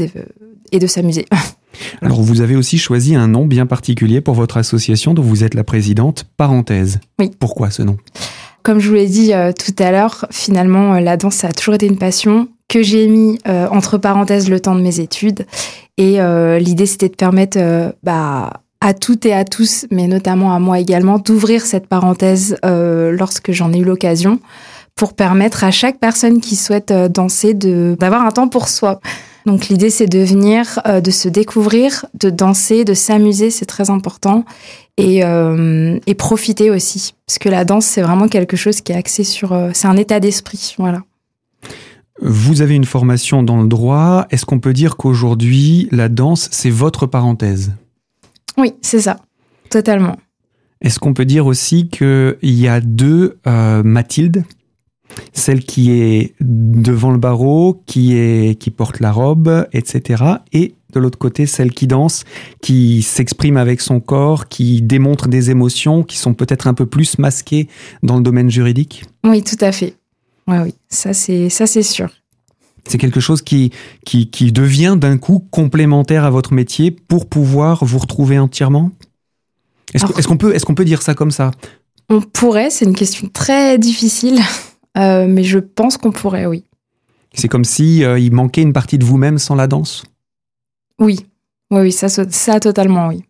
et 0.72 0.78
de 0.78 0.86
s'amuser. 0.86 1.26
Alors 2.02 2.22
vous 2.22 2.42
avez 2.42 2.56
aussi 2.56 2.78
choisi 2.78 3.16
un 3.16 3.28
nom 3.28 3.46
bien 3.46 3.66
particulier 3.66 4.22
pour 4.22 4.36
votre 4.36 4.58
association 4.58 5.14
dont 5.14 5.22
vous 5.22 5.44
êtes 5.44 5.54
la 5.54 5.64
présidente, 5.64 6.26
Parenthèse. 6.38 7.00
Oui. 7.20 7.32
Pourquoi 7.40 7.70
ce 7.72 7.84
nom? 7.84 7.98
Comme 8.68 8.80
je 8.80 8.90
vous 8.90 8.96
l'ai 8.96 9.08
dit 9.08 9.34
euh, 9.34 9.54
tout 9.54 9.82
à 9.82 9.92
l'heure, 9.92 10.26
finalement 10.30 10.96
euh, 10.96 11.00
la 11.00 11.16
danse 11.16 11.36
ça 11.36 11.48
a 11.48 11.52
toujours 11.54 11.76
été 11.76 11.86
une 11.86 11.98
passion 11.98 12.50
que 12.68 12.84
j'ai 12.84 13.08
mis 13.08 13.40
euh, 13.48 13.66
entre 13.72 13.98
parenthèses 13.98 14.50
le 14.50 14.60
temps 14.60 14.76
de 14.76 14.82
mes 14.82 15.00
études. 15.00 15.46
Et 15.98 16.20
l'idée 16.60 16.86
c'était 16.86 17.10
de 17.10 17.16
permettre 17.16 17.58
bah, 18.04 18.62
à 18.82 18.94
toutes 18.94 19.26
et 19.26 19.34
à 19.34 19.46
tous, 19.46 19.88
mais 19.90 20.08
notamment 20.08 20.54
à 20.54 20.60
moi 20.60 20.80
également, 20.80 21.18
d'ouvrir 21.18 21.66
cette 21.66 21.88
parenthèse 21.88 22.56
lorsque 22.62 23.52
j'en 23.52 23.74
ai 23.74 23.80
eu 23.80 23.84
l'occasion 23.84 24.40
pour 24.94 25.16
permettre 25.16 25.64
à 25.64 25.72
chaque 25.72 25.98
personne 25.98 26.40
qui 26.40 26.56
souhaite 26.56 26.94
danser 26.94 27.56
d'avoir 27.56 28.28
un 28.28 28.30
temps 28.30 28.48
pour 28.48 28.68
soi. 28.68 29.00
Donc 29.48 29.70
l'idée 29.70 29.90
c'est 29.90 30.08
de 30.08 30.20
venir, 30.20 30.82
euh, 30.86 31.00
de 31.00 31.10
se 31.10 31.30
découvrir, 31.30 32.06
de 32.20 32.30
danser, 32.30 32.84
de 32.84 32.94
s'amuser, 32.94 33.50
c'est 33.50 33.66
très 33.66 33.90
important, 33.90 34.44
et, 34.98 35.24
euh, 35.24 35.98
et, 36.06 36.16
profiter 36.16 36.70
aussi, 36.70 37.16
parce 37.26 37.40
que 37.40 37.48
la 37.48 37.64
danse 37.64 37.86
c'est 37.86 38.02
vraiment 38.02 38.28
quelque 38.28 38.58
chose 38.58 38.82
qui 38.82 38.92
est 38.92 38.96
axé 38.96 39.24
sur, 39.24 39.54
euh, 39.54 39.70
c'est 39.74 39.88
un 39.88 39.96
état 39.96 40.20
d'esprit, 40.20 40.76
voilà. 40.78 41.02
Vous 42.22 42.62
avez 42.62 42.76
une 42.76 42.84
formation 42.84 43.42
dans 43.42 43.62
le 43.62 43.70
droit. 43.70 44.26
Est-ce 44.32 44.46
qu'on 44.46 44.60
peut 44.60 44.74
dire 44.74 44.98
qu'aujourd'hui 44.98 45.88
la 45.92 46.10
danse 46.10 46.50
c'est 46.52 46.70
votre 46.70 47.06
parenthèse? 47.06 47.72
Oui, 48.58 48.74
c'est 48.82 49.00
ça, 49.00 49.22
totalement. 49.70 50.18
Est-ce 50.82 51.00
qu'on 51.00 51.14
peut 51.14 51.26
dire 51.26 51.46
aussi 51.46 51.88
qu'il 51.88 52.38
y 52.42 52.68
a 52.68 52.82
deux 52.82 53.40
Mathilde? 53.46 54.44
Celle 55.34 55.64
qui 55.64 55.92
est 55.92 56.34
devant 56.40 57.12
le 57.12 57.18
barreau, 57.18 57.82
qui 57.86 58.16
est 58.16 58.60
qui 58.60 58.72
porte 58.72 59.00
la 59.00 59.12
robe, 59.12 59.68
etc. 59.74 60.24
Et 60.54 60.74
de 60.94 61.00
l'autre 61.00 61.18
côté, 61.18 61.46
celle 61.46 61.72
qui 61.72 61.88
danse, 61.88 62.24
qui 62.62 63.02
s'exprime 63.02 63.58
avec 63.58 63.82
son 63.82 64.00
corps, 64.00 64.48
qui 64.48 64.82
démontre 64.82 65.28
des 65.28 65.52
émotions 65.52 66.04
qui 66.04 66.18
sont 66.18 66.34
peut-être 66.34 66.68
un 66.68 66.74
peu 66.74 66.86
plus 66.86 67.18
masquées 67.18 67.68
dans 68.04 68.18
le 68.18 68.24
domaine 68.24 68.50
juridique. 68.50 69.06
Oui, 69.24 69.44
tout 69.44 69.58
à 69.62 69.72
fait. 69.72 69.96
Oui, 70.48 70.58
oui, 70.64 70.74
ça 70.90 71.14
c'est 71.14 71.50
ça 71.50 71.68
c'est 71.68 71.84
sûr. 71.84 72.10
C'est 72.88 72.98
quelque 72.98 73.20
chose 73.20 73.42
qui, 73.42 73.72
qui, 74.06 74.30
qui 74.30 74.54
devient 74.54 74.96
d'un 74.98 75.18
coup 75.18 75.46
complémentaire 75.52 76.24
à 76.24 76.30
votre 76.30 76.54
métier 76.54 76.92
pour 76.92 77.28
pouvoir 77.28 77.84
vous 77.84 77.98
retrouver 77.98 78.40
entièrement? 78.40 78.92
Est-ce 79.94 80.28
qu'on 80.28 80.38
peut, 80.38 80.56
est 80.56 80.64
qu'on 80.64 80.76
peut 80.76 80.86
dire 80.86 81.02
ça 81.02 81.14
comme 81.14 81.32
ça? 81.32 81.52
On 82.10 82.22
pourrait, 82.22 82.70
c'est 82.70 82.86
une 82.86 82.96
question 82.96 83.30
très 83.32 83.78
difficile. 83.78 84.40
Euh, 84.98 85.28
mais 85.28 85.44
je 85.44 85.60
pense 85.60 85.98
qu'on 85.98 86.12
pourrait, 86.12 86.46
oui. 86.46 86.64
C'est 87.34 87.48
comme 87.48 87.66
si 87.66 88.00
il 88.00 88.34
manquait 88.34 88.64
une 88.64 88.74
partie 88.74 88.98
de 88.98 89.06
vous-même 89.06 89.38
sans 89.38 89.56
la 89.56 89.68
danse? 89.68 90.04
Oui, 91.00 91.26
oui, 91.70 91.82
oui 91.82 91.92
ça, 91.92 92.10
ça 92.10 92.60
totalement, 92.60 93.10
oui. 93.10 93.24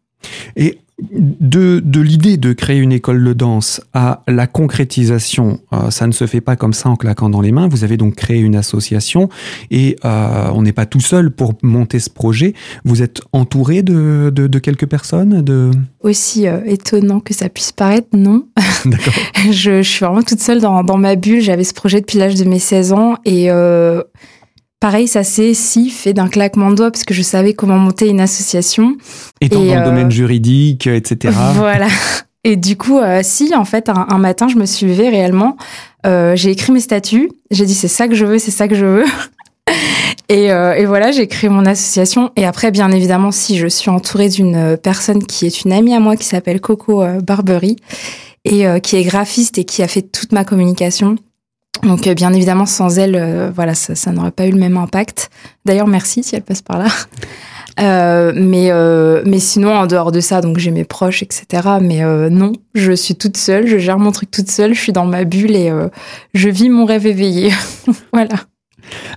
Et 0.55 0.79
de, 0.99 1.79
de 1.83 2.01
l'idée 2.01 2.37
de 2.37 2.53
créer 2.53 2.79
une 2.79 2.91
école 2.91 3.23
de 3.23 3.33
danse 3.33 3.81
à 3.93 4.23
la 4.27 4.47
concrétisation, 4.47 5.59
euh, 5.71 5.91
ça 5.91 6.07
ne 6.07 6.11
se 6.11 6.25
fait 6.25 6.41
pas 6.41 6.55
comme 6.55 6.73
ça 6.73 6.89
en 6.89 6.95
claquant 6.95 7.29
dans 7.29 7.41
les 7.41 7.51
mains. 7.51 7.67
Vous 7.67 7.83
avez 7.83 7.97
donc 7.97 8.15
créé 8.15 8.39
une 8.39 8.55
association 8.55 9.29
et 9.69 9.95
euh, 10.05 10.49
on 10.53 10.63
n'est 10.63 10.73
pas 10.73 10.87
tout 10.87 10.99
seul 10.99 11.29
pour 11.29 11.53
monter 11.61 11.99
ce 11.99 12.09
projet. 12.09 12.53
Vous 12.83 13.03
êtes 13.03 13.21
entouré 13.31 13.83
de, 13.83 14.31
de, 14.33 14.59
quelques 14.59 14.87
personnes 14.87 15.43
de... 15.43 15.69
Aussi 16.01 16.47
euh, 16.47 16.61
étonnant 16.65 17.19
que 17.19 17.33
ça 17.33 17.47
puisse 17.49 17.71
paraître, 17.71 18.07
non. 18.13 18.47
D'accord. 18.85 19.13
je, 19.51 19.51
je, 19.51 19.81
suis 19.81 20.03
vraiment 20.03 20.23
toute 20.23 20.39
seule 20.41 20.61
dans, 20.61 20.83
dans 20.83 20.97
ma 20.97 21.15
bulle. 21.15 21.41
J'avais 21.41 21.63
ce 21.63 21.73
projet 21.73 22.01
depuis 22.01 22.17
l'âge 22.17 22.35
de 22.35 22.43
mes 22.43 22.59
16 22.59 22.93
ans 22.93 23.17
et 23.23 23.51
Pareil, 24.79 25.07
ça 25.07 25.23
s'est 25.23 25.55
si 25.55 25.89
fait 25.89 26.13
d'un 26.13 26.27
claquement 26.27 26.69
de 26.69 26.75
doigts 26.75 26.91
parce 26.91 27.03
que 27.03 27.15
je 27.15 27.23
savais 27.23 27.53
comment 27.53 27.79
monter 27.79 28.07
une 28.09 28.21
association. 28.21 28.95
Étant 29.41 29.65
dans 29.65 29.79
le 29.79 29.83
domaine 29.83 30.07
euh, 30.07 30.11
juridique, 30.11 30.85
etc. 30.85 31.33
Voilà. 31.55 31.87
Et 32.43 32.55
du 32.57 32.77
coup, 32.77 32.99
euh, 32.99 33.21
si, 33.23 33.55
en 33.55 33.65
fait, 33.65 33.89
un, 33.89 34.17
matin, 34.19 34.47
je 34.47 34.55
me 34.55 34.65
suis 34.67 34.85
levée 34.85 35.09
réellement. 35.09 35.57
Euh, 36.05 36.35
j'ai 36.35 36.51
écrit 36.51 36.71
mes 36.73 36.79
statuts. 36.79 37.31
J'ai 37.49 37.65
dit, 37.65 37.73
c'est 37.73 37.87
ça 37.87 38.07
que 38.07 38.13
je 38.13 38.23
veux, 38.25 38.37
c'est 38.37 38.51
ça 38.51 38.67
que 38.67 38.75
je 38.75 38.85
veux. 38.85 39.05
et, 40.29 40.45
et, 40.45 40.85
voilà, 40.85 41.11
j'ai 41.11 41.25
créé 41.27 41.49
mon 41.49 41.65
association. 41.65 42.29
Et 42.35 42.45
après, 42.45 42.69
bien 42.69 42.91
évidemment, 42.91 43.31
si 43.31 43.57
je 43.57 43.67
suis 43.67 43.89
entourée 43.89 44.29
d'une 44.29 44.77
personne 44.77 45.25
qui 45.25 45.47
est 45.47 45.63
une 45.63 45.73
amie 45.73 45.95
à 45.95 45.99
moi 45.99 46.15
qui 46.15 46.25
s'appelle 46.25 46.61
Coco 46.61 47.03
Barbery 47.23 47.77
et 48.45 48.65
qui 48.81 48.95
est 48.95 49.03
graphiste 49.03 49.57
et 49.57 49.65
qui 49.65 49.81
a 49.81 49.87
fait 49.87 50.03
toute 50.03 50.31
ma 50.31 50.45
communication. 50.45 51.17
Donc 51.83 52.07
euh, 52.07 52.13
bien 52.13 52.33
évidemment, 52.33 52.65
sans 52.65 52.97
elle, 52.99 53.15
euh, 53.15 53.51
voilà, 53.53 53.73
ça, 53.75 54.11
n'aurait 54.11 54.31
pas 54.31 54.47
eu 54.47 54.51
le 54.51 54.59
même 54.59 54.77
impact. 54.77 55.29
D'ailleurs, 55.65 55.87
merci 55.87 56.23
si 56.23 56.35
elle 56.35 56.43
passe 56.43 56.61
par 56.61 56.79
là. 56.79 56.87
Euh, 57.79 58.31
mais 58.35 58.71
mais 59.29 59.37
sinon, 59.37 59.75
en 59.75 59.85
dehors 59.85 60.11
de 60.11 60.19
ça, 60.19 60.41
donc 60.41 60.57
j'ai 60.57 60.71
mes 60.71 60.83
proches, 60.83 61.21
etc. 61.21 61.45
Mais 61.79 62.01
non, 62.31 62.53
je 62.73 62.91
suis 62.91 63.15
toute 63.15 63.37
seule, 63.37 63.67
je 63.67 63.77
gère 63.77 63.99
mon 63.99 64.11
truc 64.11 64.31
toute 64.31 64.49
seule, 64.49 64.73
je 64.73 64.81
suis 64.81 64.93
dans 64.93 65.05
ma 65.05 65.25
bulle 65.25 65.55
et 65.55 65.71
je 66.33 66.49
vis 66.49 66.69
mon 66.69 66.85
rêve 66.85 67.05
éveillé. 67.05 67.53
voilà. 68.13 68.33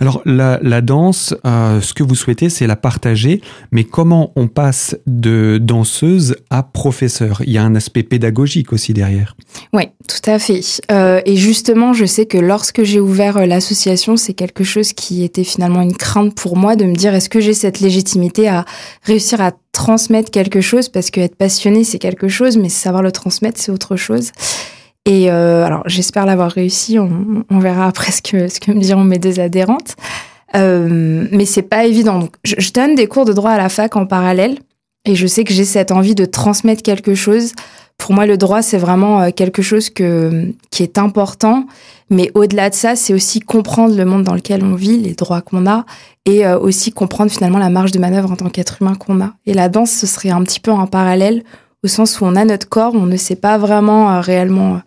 Alors 0.00 0.23
la, 0.25 0.81
danse, 0.81 1.35
euh, 1.47 1.81
ce 1.81 1.95
que 1.95 2.03
vous 2.03 2.15
souhaitez, 2.15 2.49
c'est 2.49 2.67
la 2.67 2.77
partager, 2.77 3.41
mais 3.73 3.85
comment 3.85 4.33
on 4.37 4.49
passe 4.49 4.97
de 5.07 5.59
danseuse 5.61 6.37
à 6.50 6.62
professeur? 6.62 7.43
Il 7.47 7.53
y 7.53 7.59
a 7.59 7.62
un 7.62 7.75
aspect 7.75 8.03
pédagogique 8.03 8.73
aussi 8.73 8.93
derrière. 8.93 9.37
Oui, 9.73 9.85
tout 10.09 10.31
à 10.31 10.39
fait. 10.39 10.61
Euh, 10.91 11.21
et 11.25 11.37
justement, 11.37 11.93
je 11.93 12.05
sais 12.05 12.27
que 12.27 12.39
lorsque 12.39 12.83
j'ai 12.83 13.00
ouvert 13.00 13.37
euh, 13.37 13.47
l'association, 13.47 14.17
c'est 14.17 14.35
quelque 14.35 14.65
chose 14.65 14.93
qui 14.93 15.25
était 15.25 15.45
finalement 15.45 15.83
une 15.83 15.97
crainte 15.97 16.35
pour 16.35 16.57
moi 16.57 16.77
de 16.77 16.85
me 16.85 16.95
dire 16.95 17.15
est-ce 17.15 17.29
que 17.29 17.41
j'ai 17.41 17.55
cette 17.55 17.81
légitimité 17.81 18.49
à 18.49 18.65
réussir 19.03 19.41
à 19.41 19.53
transmettre 19.73 20.31
quelque 20.31 20.61
chose? 20.61 20.89
Parce 20.89 21.11
que 21.11 21.21
être 21.21 21.37
passionné 21.37 21.85
c'est 21.85 21.99
quelque 21.99 22.29
chose, 22.29 22.57
mais 22.57 22.69
savoir 22.69 23.03
le 23.03 23.12
transmettre 23.12 23.61
c'est 23.61 23.73
autre 23.73 23.97
chose. 23.97 24.33
Et 25.11 25.29
euh, 25.29 25.64
alors, 25.64 25.83
j'espère 25.87 26.25
l'avoir 26.25 26.52
réussi. 26.52 26.97
On, 26.97 27.59
verra 27.59 27.88
après 27.88 28.12
ce 28.12 28.23
que, 28.23 28.47
ce 28.47 28.61
que 28.61 28.71
me 28.71 28.79
diront 28.79 29.02
mes 29.02 29.19
deux 29.19 29.40
adhérentes. 29.40 29.97
Euh, 30.55 31.26
mais 31.33 31.47
c'est 31.47 31.62
pas 31.62 31.85
évident. 31.85 32.29
Je, 32.45 32.71
donne 32.71 32.95
des 32.95 33.09
cours 33.09 33.25
de 33.25 33.33
droit 33.33 33.50
à 33.50 33.59
la 33.59 33.69
fac 33.69 33.97
en 33.97 34.07
parallèle, 34.07 34.59
et 35.05 35.17
je 35.17 35.26
sais 35.26 35.43
que 35.43 35.52
j'ai 35.52 35.64
cette 35.64 35.90
envie 35.90 36.14
de 36.14 36.25
transmettre 36.26 36.85
quelque 36.85 37.17
chose. 37.17 37.55
Pour 37.99 38.14
moi, 38.14 38.25
le 38.25 38.38
droit, 38.38 38.62
c'est 38.62 38.79
vraiment 38.79 39.21
euh, 39.21 39.31
quelque 39.35 39.62
chose 39.62 39.90
qui 39.90 40.05
est 40.79 40.97
important. 40.97 41.67
Mais 42.09 42.31
au-delà 42.35 42.71
de 42.71 42.76
ça, 42.76 42.95
c'est 42.95 43.12
aussi 43.12 43.40
comprendre 43.40 43.97
le 43.97 44.05
monde 44.05 44.23
dans 44.23 44.35
lequel 44.35 44.62
on 44.62 44.76
vit, 44.76 44.97
les 44.97 45.14
droits 45.14 45.40
qu'on 45.40 45.67
a, 45.67 45.87
et 46.25 46.47
euh, 46.47 46.57
aussi 46.57 46.93
comprendre 46.93 47.33
finalement 47.33 47.59
la 47.59 47.69
marge 47.69 47.90
de 47.90 47.99
manœuvre 47.99 48.31
en 48.31 48.37
tant 48.37 48.49
qu'être 48.49 48.81
humain 48.81 48.95
qu'on 48.95 49.21
a. 49.21 49.33
Et 49.45 49.55
la 49.55 49.69
danse, 49.69 49.90
ce 49.90 50.07
serait 50.07 50.31
un 50.31 50.45
petit 50.45 50.61
peu 50.61 50.71
en 50.71 50.87
parallèle 50.87 51.43
au 51.83 51.89
sens 51.89 52.21
où 52.21 52.25
on 52.25 52.37
a 52.37 52.45
notre 52.45 52.69
corps, 52.69 52.95
on 52.95 53.07
ne 53.07 53.17
sait 53.17 53.37
pas 53.37 53.59
vraiment 53.59 54.11
euh, 54.11 54.21
réellement 54.21 54.75
euh, 54.75 54.79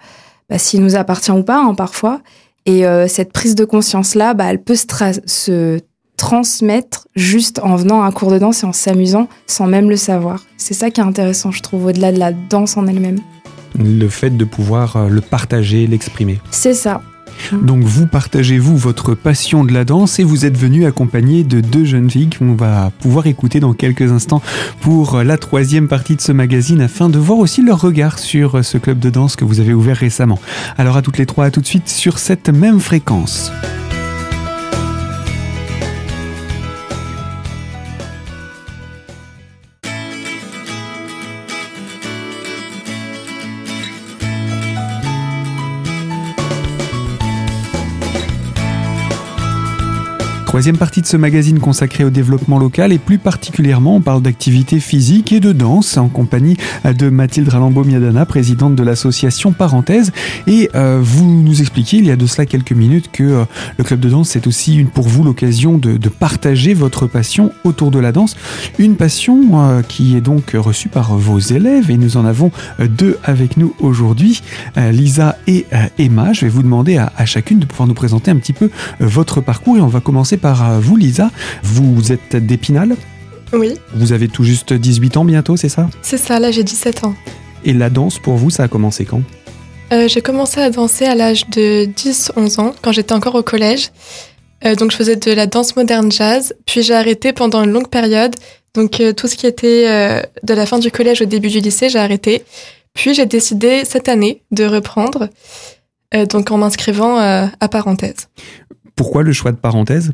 bah, 0.50 0.58
s'il 0.58 0.82
nous 0.82 0.96
appartient 0.96 1.32
ou 1.32 1.44
pas 1.44 1.60
hein, 1.60 1.74
parfois. 1.74 2.22
Et 2.66 2.86
euh, 2.86 3.08
cette 3.08 3.34
prise 3.34 3.56
de 3.56 3.66
conscience-là, 3.66 4.34
bah, 4.34 4.46
elle 4.50 4.62
peut 4.62 4.76
se, 4.76 4.86
se, 5.26 5.80
transmettre 6.16 7.08
juste 7.16 7.60
en 7.64 7.76
venant 7.76 8.04
à 8.04 8.06
un 8.06 8.12
cours 8.12 8.32
de 8.32 8.38
danse 8.38 8.64
et 8.64 8.68
en 8.68 8.72
s'amusant 8.72 9.28
sans 9.48 9.66
même 9.66 9.90
le 9.90 9.98
savoir. 9.98 10.42
C'est 10.58 10.76
ça 10.76 10.92
qui 10.92 11.02
est 11.02 11.04
intéressant, 11.04 11.52
je 11.52 11.62
trouve, 11.62 11.88
au-delà 11.88 12.12
de 12.12 12.20
la 12.20 12.32
danse 12.32 12.78
en 12.78 12.88
elle-même. 12.88 13.18
Le 13.78 14.08
fait 14.08 14.30
de 14.30 14.46
pouvoir 14.46 15.10
le 15.10 15.22
partager, 15.22 15.88
l'exprimer. 15.88 16.40
C'est 16.52 16.76
ça. 16.76 17.02
Donc 17.52 17.84
vous 17.84 18.08
partagez 18.08 18.58
vous 18.58 18.78
votre 18.78 19.16
passion 19.16 19.64
de 19.64 19.74
la 19.74 19.86
danse 19.86 20.20
et 20.20 20.24
vous 20.24 20.46
êtes 20.46 20.58
venu 20.58 20.86
accompagné 20.86 21.44
de 21.44 21.62
deux 21.62 21.86
jeunes 21.86 22.10
filles 22.10 22.30
qu'on 22.30 22.56
va 22.56 22.92
pouvoir 23.00 23.28
écouter 23.28 23.60
dans 23.60 23.74
quelques 23.74 24.12
instants 24.12 24.42
pour 24.82 25.24
la 25.24 25.38
troisième 25.38 25.88
partie 25.88 26.16
de 26.16 26.22
ce 26.22 26.32
magazine 26.32 26.82
afin 26.82 27.10
de 27.10 27.20
voir 27.20 27.40
aussi 27.40 27.62
leur 27.62 27.82
regard 27.82 28.20
sur 28.20 28.64
ce 28.64 28.78
club 28.78 29.00
de 29.00 29.10
danse 29.10 29.36
que 29.36 29.46
vous 29.46 29.60
avez 29.60 29.74
ouvert 29.74 29.98
récemment. 29.98 30.40
Alors 30.78 30.98
à 30.98 31.02
toutes 31.02 31.18
les 31.18 31.26
trois, 31.26 31.46
à 31.46 31.52
tout 31.52 31.62
de 31.62 31.66
suite 31.66 31.90
sur 31.90 32.20
cette 32.20 32.50
même 32.50 32.80
fréquence. 32.80 33.52
Troisième 50.54 50.78
partie 50.78 51.02
de 51.02 51.08
ce 51.08 51.18
magazine 51.18 51.58
consacré 51.58 52.04
au 52.04 52.12
développement 52.12 52.60
local 52.60 52.94
et 52.94 53.00
plus 53.00 53.18
particulièrement 53.18 53.96
on 53.96 54.02
parle 54.02 54.22
d'activité 54.22 54.80
physique 54.80 55.32
et 55.32 55.40
de 55.40 55.52
danse 55.52 55.98
en 55.98 56.10
compagnie 56.10 56.58
de 56.86 57.10
Mathilde 57.10 57.50
Ralambeau-Miadana, 57.50 58.28
présidente 58.28 58.76
de 58.76 58.84
l'association 58.84 59.52
Parenthèse. 59.52 60.12
Et 60.46 60.70
euh, 60.76 61.00
vous 61.02 61.26
nous 61.26 61.60
expliquiez 61.60 61.98
il 61.98 62.06
y 62.06 62.12
a 62.12 62.16
de 62.16 62.28
cela 62.28 62.46
quelques 62.46 62.72
minutes 62.72 63.10
que 63.12 63.24
euh, 63.24 63.46
le 63.80 63.84
club 63.84 64.00
de 64.00 64.10
danse 64.10 64.30
c'est 64.30 64.46
aussi 64.46 64.76
une, 64.76 64.90
pour 64.90 65.08
vous 65.08 65.24
l'occasion 65.24 65.80
de, 65.80 65.98
partager 66.08 66.76
votre 66.76 67.08
passion 67.08 67.52
autour 67.64 67.90
de 67.90 67.98
la 67.98 68.12
danse. 68.12 68.36
Une 68.78 68.96
passion 68.96 69.60
euh, 69.60 69.82
qui 69.82 70.16
est 70.16 70.22
donc 70.22 70.52
reçue 70.54 70.88
par 70.88 71.18
vos 71.18 71.40
élèves 71.40 71.90
et 71.90 71.98
nous 71.98 72.16
en 72.16 72.26
avons 72.26 72.52
deux 72.78 73.18
avec 73.24 73.58
nous 73.58 73.74
aujourd'hui, 73.80 74.44
Lisa 74.76 75.36
et 75.48 75.66
Emma. 75.98 76.32
Je 76.32 76.42
vais 76.42 76.50
vous 76.50 76.62
demander 76.62 76.98
à, 76.98 77.12
à, 77.18 77.26
chacune 77.26 77.58
de 77.58 77.66
pouvoir 77.66 77.88
nous 77.88 77.96
présenter 77.96 78.30
un 78.30 78.36
petit 78.36 78.54
peu 78.54 78.70
votre 79.00 79.42
parcours 79.42 79.78
et 79.78 79.82
on 79.82 79.88
va 79.88 80.00
commencer 80.00 80.38
par 80.44 80.70
euh, 80.70 80.80
vous, 80.80 80.98
Lisa. 80.98 81.32
Vous 81.64 82.12
êtes 82.12 82.36
d'Épinal 82.36 82.98
Oui. 83.54 83.76
Vous 83.96 84.12
avez 84.12 84.28
tout 84.28 84.44
juste 84.44 84.74
18 84.74 85.16
ans 85.16 85.26
bientôt, 85.26 85.56
c'est 85.56 85.70
ça 85.70 85.90
C'est 86.02 86.18
ça, 86.18 86.38
là 86.38 86.52
j'ai 86.52 86.64
17 86.64 87.06
ans. 87.06 87.16
Et 87.64 87.72
la 87.72 87.90
danse, 87.90 88.20
pour 88.20 88.36
vous, 88.36 88.50
ça 88.50 88.64
a 88.64 88.68
commencé 88.68 89.06
quand 89.06 89.22
euh, 89.94 90.10
J'ai 90.10 90.22
commencé 90.22 90.60
à 90.60 90.70
danser 90.70 91.06
à 91.06 91.16
l'âge 91.16 91.50
de 91.50 91.86
10-11 91.86 92.60
ans, 92.60 92.76
quand 92.82 92.92
j'étais 92.92 93.14
encore 93.14 93.36
au 93.36 93.42
collège. 93.42 93.92
Euh, 94.66 94.76
donc 94.76 94.92
je 94.92 94.98
faisais 94.98 95.16
de 95.16 95.32
la 95.32 95.48
danse 95.48 95.78
moderne 95.78 96.12
jazz, 96.12 96.54
puis 96.66 96.84
j'ai 96.84 96.94
arrêté 96.94 97.32
pendant 97.32 97.64
une 97.64 97.72
longue 97.72 97.90
période. 97.90 98.36
Donc 98.74 99.02
tout 99.16 99.28
ce 99.28 99.38
qui 99.38 99.48
était 99.48 99.86
de 100.44 100.54
la 100.54 100.66
fin 100.66 100.80
du 100.80 100.90
collège 100.92 101.22
au 101.22 101.26
début 101.26 101.50
du 101.50 101.60
lycée, 101.60 101.90
j'ai 101.90 102.00
arrêté. 102.00 102.44
Puis 102.94 103.14
j'ai 103.14 103.28
décidé 103.28 103.84
cette 103.86 104.10
année 104.10 104.42
de 104.52 104.66
reprendre, 104.66 105.30
donc 106.32 106.50
en 106.50 106.58
m'inscrivant 106.58 107.18
à 107.18 107.68
parenthèse. 107.70 108.30
Pourquoi 108.96 109.22
le 109.22 109.32
choix 109.32 109.52
de 109.52 109.58
parenthèse? 109.58 110.12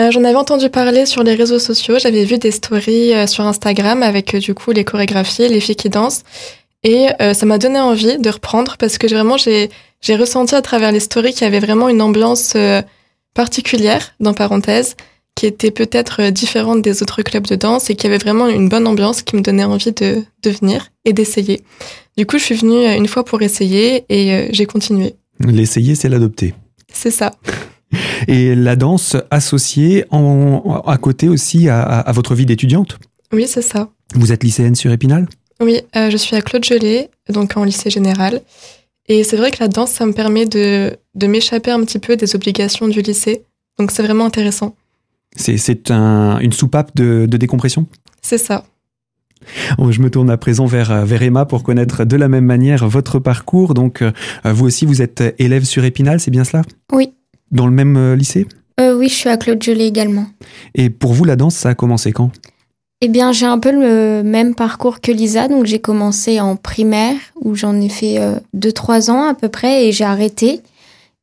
Euh, 0.00 0.10
j'en 0.10 0.24
avais 0.24 0.36
entendu 0.36 0.70
parler 0.70 1.04
sur 1.04 1.22
les 1.22 1.34
réseaux 1.34 1.58
sociaux. 1.58 1.98
J'avais 1.98 2.24
vu 2.24 2.38
des 2.38 2.50
stories 2.50 3.12
euh, 3.12 3.26
sur 3.26 3.44
Instagram 3.44 4.02
avec 4.02 4.34
euh, 4.34 4.38
du 4.38 4.54
coup 4.54 4.70
les 4.70 4.84
chorégraphies, 4.84 5.48
les 5.48 5.60
filles 5.60 5.76
qui 5.76 5.90
dansent. 5.90 6.22
Et 6.82 7.08
ça 7.34 7.44
m'a 7.44 7.58
donné 7.58 7.78
envie 7.78 8.16
de 8.16 8.30
reprendre 8.30 8.78
parce 8.78 8.96
que 8.96 9.06
vraiment 9.06 9.36
j'ai 9.36 9.68
ressenti 10.16 10.54
à 10.54 10.62
travers 10.62 10.92
les 10.92 11.00
stories 11.00 11.34
qu'il 11.34 11.42
y 11.42 11.44
avait 11.44 11.60
vraiment 11.60 11.90
une 11.90 12.00
ambiance 12.00 12.56
particulière 13.34 14.14
dans 14.18 14.32
parenthèse 14.32 14.96
qui 15.34 15.44
était 15.44 15.72
peut-être 15.72 16.30
différente 16.30 16.80
des 16.80 17.02
autres 17.02 17.20
clubs 17.20 17.46
de 17.46 17.54
danse 17.54 17.90
et 17.90 17.96
qui 17.96 18.06
avait 18.06 18.16
vraiment 18.16 18.48
une 18.48 18.70
bonne 18.70 18.86
ambiance 18.86 19.20
qui 19.20 19.36
me 19.36 19.42
donnait 19.42 19.64
envie 19.64 19.92
de, 19.92 20.22
de 20.42 20.50
venir 20.50 20.88
et 21.04 21.12
d'essayer. 21.12 21.64
Du 22.16 22.24
coup, 22.24 22.38
je 22.38 22.44
suis 22.44 22.54
venue 22.54 22.86
une 22.96 23.08
fois 23.08 23.26
pour 23.26 23.42
essayer 23.42 24.06
et 24.08 24.48
j'ai 24.50 24.64
continué. 24.64 25.16
L'essayer, 25.38 25.94
c'est 25.94 26.08
l'adopter. 26.08 26.54
C'est 26.90 27.10
ça. 27.10 27.32
Et 28.28 28.54
la 28.54 28.76
danse 28.76 29.16
associée 29.30 30.04
en, 30.10 30.82
à 30.86 30.96
côté 30.98 31.28
aussi 31.28 31.68
à, 31.68 32.10
votre 32.12 32.34
vie 32.34 32.46
d'étudiante 32.46 32.98
Oui, 33.32 33.46
c'est 33.46 33.62
ça. 33.62 33.88
Vous 34.14 34.32
êtes 34.32 34.42
lycéenne 34.42 34.74
sur 34.74 34.90
Épinal? 34.90 35.28
Oui, 35.60 35.80
euh, 35.96 36.10
je 36.10 36.16
suis 36.16 36.36
à 36.36 36.40
Claude 36.40 36.64
Gelée, 36.64 37.10
donc 37.28 37.56
en 37.56 37.64
lycée 37.64 37.90
général. 37.90 38.40
Et 39.08 39.24
c'est 39.24 39.36
vrai 39.36 39.50
que 39.50 39.58
la 39.60 39.68
danse, 39.68 39.90
ça 39.90 40.06
me 40.06 40.12
permet 40.12 40.46
de, 40.46 40.96
de 41.14 41.26
m'échapper 41.26 41.70
un 41.70 41.84
petit 41.84 41.98
peu 41.98 42.16
des 42.16 42.34
obligations 42.34 42.88
du 42.88 43.02
lycée. 43.02 43.42
Donc 43.78 43.90
c'est 43.90 44.02
vraiment 44.02 44.24
intéressant. 44.24 44.74
C'est 45.36 45.90
un, 45.90 46.38
une 46.40 46.52
soupape 46.52 46.94
de, 46.96 47.26
de 47.28 47.36
décompression? 47.36 47.86
C'est 48.22 48.38
ça. 48.38 48.64
Oh, 49.78 49.90
je 49.90 50.00
me 50.00 50.10
tourne 50.10 50.30
à 50.30 50.36
présent 50.36 50.66
vers, 50.66 51.06
vers 51.06 51.22
Emma 51.22 51.46
pour 51.46 51.62
connaître 51.62 52.04
de 52.04 52.16
la 52.16 52.28
même 52.28 52.44
manière 52.44 52.86
votre 52.88 53.18
parcours. 53.18 53.74
Donc, 53.74 54.02
euh, 54.02 54.12
vous 54.44 54.66
aussi, 54.66 54.86
vous 54.86 55.02
êtes 55.02 55.22
élève 55.38 55.64
sur 55.64 55.84
Épinal, 55.84 56.20
c'est 56.20 56.30
bien 56.30 56.44
cela? 56.44 56.62
Oui. 56.92 57.12
Dans 57.50 57.66
le 57.66 57.72
même 57.72 57.96
euh, 57.96 58.16
lycée? 58.16 58.46
Euh, 58.80 58.96
oui, 58.96 59.08
je 59.08 59.14
suis 59.14 59.28
à 59.28 59.36
Claude 59.36 59.62
Gelée 59.62 59.86
également. 59.86 60.26
Et 60.74 60.90
pour 60.90 61.12
vous, 61.12 61.24
la 61.24 61.36
danse, 61.36 61.54
ça 61.54 61.70
a 61.70 61.74
commencé 61.74 62.12
quand? 62.12 62.30
Eh 63.02 63.08
bien, 63.08 63.32
j'ai 63.32 63.46
un 63.46 63.58
peu 63.58 63.72
le 63.72 64.22
même 64.22 64.54
parcours 64.54 65.00
que 65.00 65.10
Lisa. 65.10 65.48
Donc, 65.48 65.66
j'ai 65.66 65.78
commencé 65.78 66.40
en 66.40 66.56
primaire, 66.56 67.16
où 67.40 67.54
j'en 67.54 67.80
ai 67.80 67.88
fait 67.88 68.18
2-3 68.54 69.10
ans 69.10 69.26
à 69.26 69.34
peu 69.34 69.48
près, 69.48 69.86
et 69.86 69.92
j'ai 69.92 70.04
arrêté. 70.04 70.62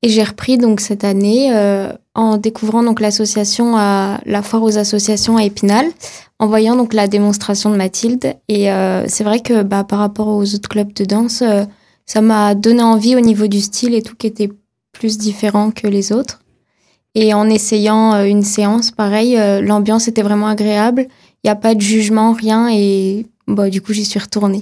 Et 0.03 0.09
j'ai 0.09 0.23
repris 0.23 0.57
donc 0.57 0.79
cette 0.79 1.03
année 1.03 1.49
euh, 1.55 1.91
en 2.13 2.37
découvrant 2.37 2.83
donc 2.83 2.99
l'association 2.99 3.75
à 3.77 4.21
la 4.25 4.43
foire 4.43 4.61
aux 4.61 4.77
associations 4.77 5.37
à 5.37 5.43
Épinal, 5.43 5.87
en 6.39 6.47
voyant 6.47 6.75
donc 6.75 6.93
la 6.93 7.07
démonstration 7.07 7.71
de 7.71 7.77
Mathilde. 7.77 8.35
Et 8.47 8.71
euh, 8.71 9.05
c'est 9.07 9.23
vrai 9.23 9.39
que 9.39 9.63
bah, 9.63 9.83
par 9.83 9.99
rapport 9.99 10.27
aux 10.27 10.53
autres 10.53 10.69
clubs 10.69 10.93
de 10.93 11.03
danse, 11.03 11.41
euh, 11.41 11.63
ça 12.05 12.21
m'a 12.21 12.53
donné 12.53 12.83
envie 12.83 13.15
au 13.15 13.21
niveau 13.21 13.47
du 13.47 13.59
style 13.59 13.95
et 13.95 14.03
tout 14.03 14.15
qui 14.15 14.27
était 14.27 14.49
plus 14.97 15.17
différent 15.17 15.71
que 15.71 15.87
les 15.87 16.11
autres. 16.11 16.41
Et 17.15 17.33
en 17.33 17.49
essayant 17.49 18.23
une 18.23 18.43
séance, 18.43 18.91
pareil, 18.91 19.37
l'ambiance 19.61 20.07
était 20.07 20.21
vraiment 20.21 20.47
agréable. 20.47 21.07
Il 21.43 21.47
n'y 21.47 21.51
a 21.51 21.55
pas 21.55 21.73
de 21.73 21.81
jugement, 21.81 22.33
rien. 22.33 22.69
Et 22.71 23.25
bah, 23.47 23.69
du 23.69 23.81
coup, 23.81 23.93
j'y 23.93 24.05
suis 24.05 24.19
retournée. 24.19 24.61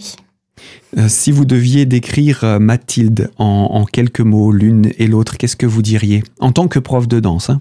Euh, 0.98 1.10
si 1.10 1.32
vous 1.32 1.46
deviez 1.46 1.86
décrire 1.86 2.44
euh, 2.44 2.60
Mathilde 2.60 3.32
en, 3.38 3.86
quelques 3.86 4.22
mots, 4.22 4.52
l'une 4.52 4.92
et 4.98 5.08
l'autre, 5.08 5.38
qu'est-ce 5.38 5.56
que 5.56 5.66
vous 5.66 5.82
diriez? 5.82 6.24
En 6.40 6.52
tant 6.52 6.68
que 6.68 6.80
prof 6.80 7.08
de 7.08 7.20
danse 7.20 7.50
hein 7.50 7.60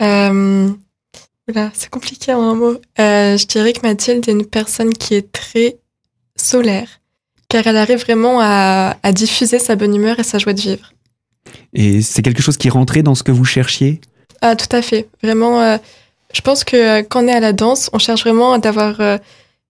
euh, 0.00 0.70
C'est 1.74 1.90
compliqué 1.90 2.32
en 2.32 2.42
un 2.42 2.54
mot. 2.54 2.80
je 2.96 3.46
dirais 3.46 3.72
que 3.72 3.86
Mathilde 3.86 4.26
est 4.28 4.32
une 4.32 4.46
personne 4.46 4.92
qui 4.92 5.14
est 5.14 5.30
très 5.30 5.78
solaire, 6.36 7.00
car 7.48 7.66
elle 7.66 7.76
arrive 7.76 8.00
vraiment 8.00 8.38
à, 8.40 8.96
à 9.02 9.12
diffuser 9.12 9.58
sa 9.58 9.76
bonne 9.76 9.94
humeur 9.94 10.18
et 10.18 10.24
sa 10.24 10.38
joie 10.38 10.54
de 10.54 10.60
vivre. 10.60 10.93
Et 11.72 12.02
c'est 12.02 12.22
quelque 12.22 12.42
chose 12.42 12.56
qui 12.56 12.68
rentrait 12.70 13.02
dans 13.02 13.14
ce 13.14 13.22
que 13.22 13.32
vous 13.32 13.44
cherchiez? 13.44 14.00
Ah, 14.40 14.56
tout 14.56 14.74
à 14.74 14.82
fait. 14.82 15.08
Vraiment, 15.22 15.78
je 16.32 16.40
pense 16.40 16.64
que 16.64 17.02
quand 17.02 17.24
on 17.24 17.28
est 17.28 17.32
à 17.32 17.40
la 17.40 17.52
danse, 17.52 17.90
on 17.92 17.98
cherche 17.98 18.22
vraiment 18.22 18.58
d'avoir 18.58 19.00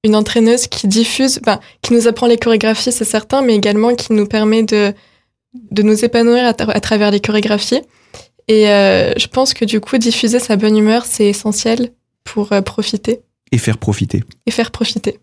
une 0.05 0.15
entraîneuse 0.15 0.67
qui 0.67 0.87
diffuse, 0.87 1.41
ben, 1.43 1.59
qui 1.83 1.95
nous 1.95 2.07
apprend 2.07 2.27
les 2.27 2.37
chorégraphies, 2.37 2.93
c'est 2.93 3.05
certain, 3.05 3.43
mais 3.43 3.57
également 3.57 3.95
qui 3.95 4.13
nous 4.13 4.27
permet 4.27 4.63
de, 4.63 4.93
de 5.71 5.83
nous 5.83 6.05
épanouir 6.05 6.47
à, 6.47 6.55
travers 6.55 7.11
les 7.11 7.21
chorégraphies. 7.21 7.81
Et 8.47 8.69
euh, 8.69 9.13
je 9.17 9.27
pense 9.27 9.55
que 9.55 9.65
du 9.65 9.81
coup, 9.81 9.97
diffuser 9.97 10.39
sa 10.39 10.57
bonne 10.57 10.77
humeur, 10.77 11.07
c'est 11.07 11.27
essentiel 11.27 11.93
pour 12.23 12.53
euh, 12.53 12.61
profiter. 12.61 13.21
Et 13.51 13.59
faire 13.59 13.79
profiter. 13.79 14.23
Et 14.47 14.51
faire 14.51 14.71
profiter. 14.71 15.19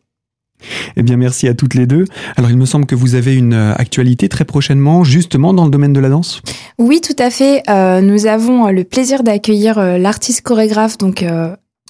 Eh 0.96 1.03
bien, 1.03 1.18
merci 1.18 1.48
à 1.48 1.53
toutes 1.53 1.74
les 1.74 1.86
deux. 1.86 2.06
Alors, 2.38 2.50
il 2.50 2.58
me 2.58 2.65
semble 2.65 2.86
que 2.86 2.96
vous 2.96 3.15
avez 3.15 3.36
une 3.36 3.53
euh, 3.53 3.74
actualité 3.75 4.30
très 4.30 4.46
prochainement, 4.46 5.03
justement 5.03 5.53
dans 5.53 5.65
le 5.65 5.72
domaine 5.72 5.94
de 5.94 6.00
la 6.00 6.10
danse? 6.10 6.41
Oui, 6.77 7.01
tout 7.01 7.15
à 7.20 7.30
fait. 7.30 7.63
nous 8.01 8.25
avons 8.25 8.68
le 8.70 8.84
plaisir 8.84 9.24
d'accueillir 9.24 9.80
l'artiste 9.98 10.41
chorégraphe, 10.41 10.98
donc 10.98 11.24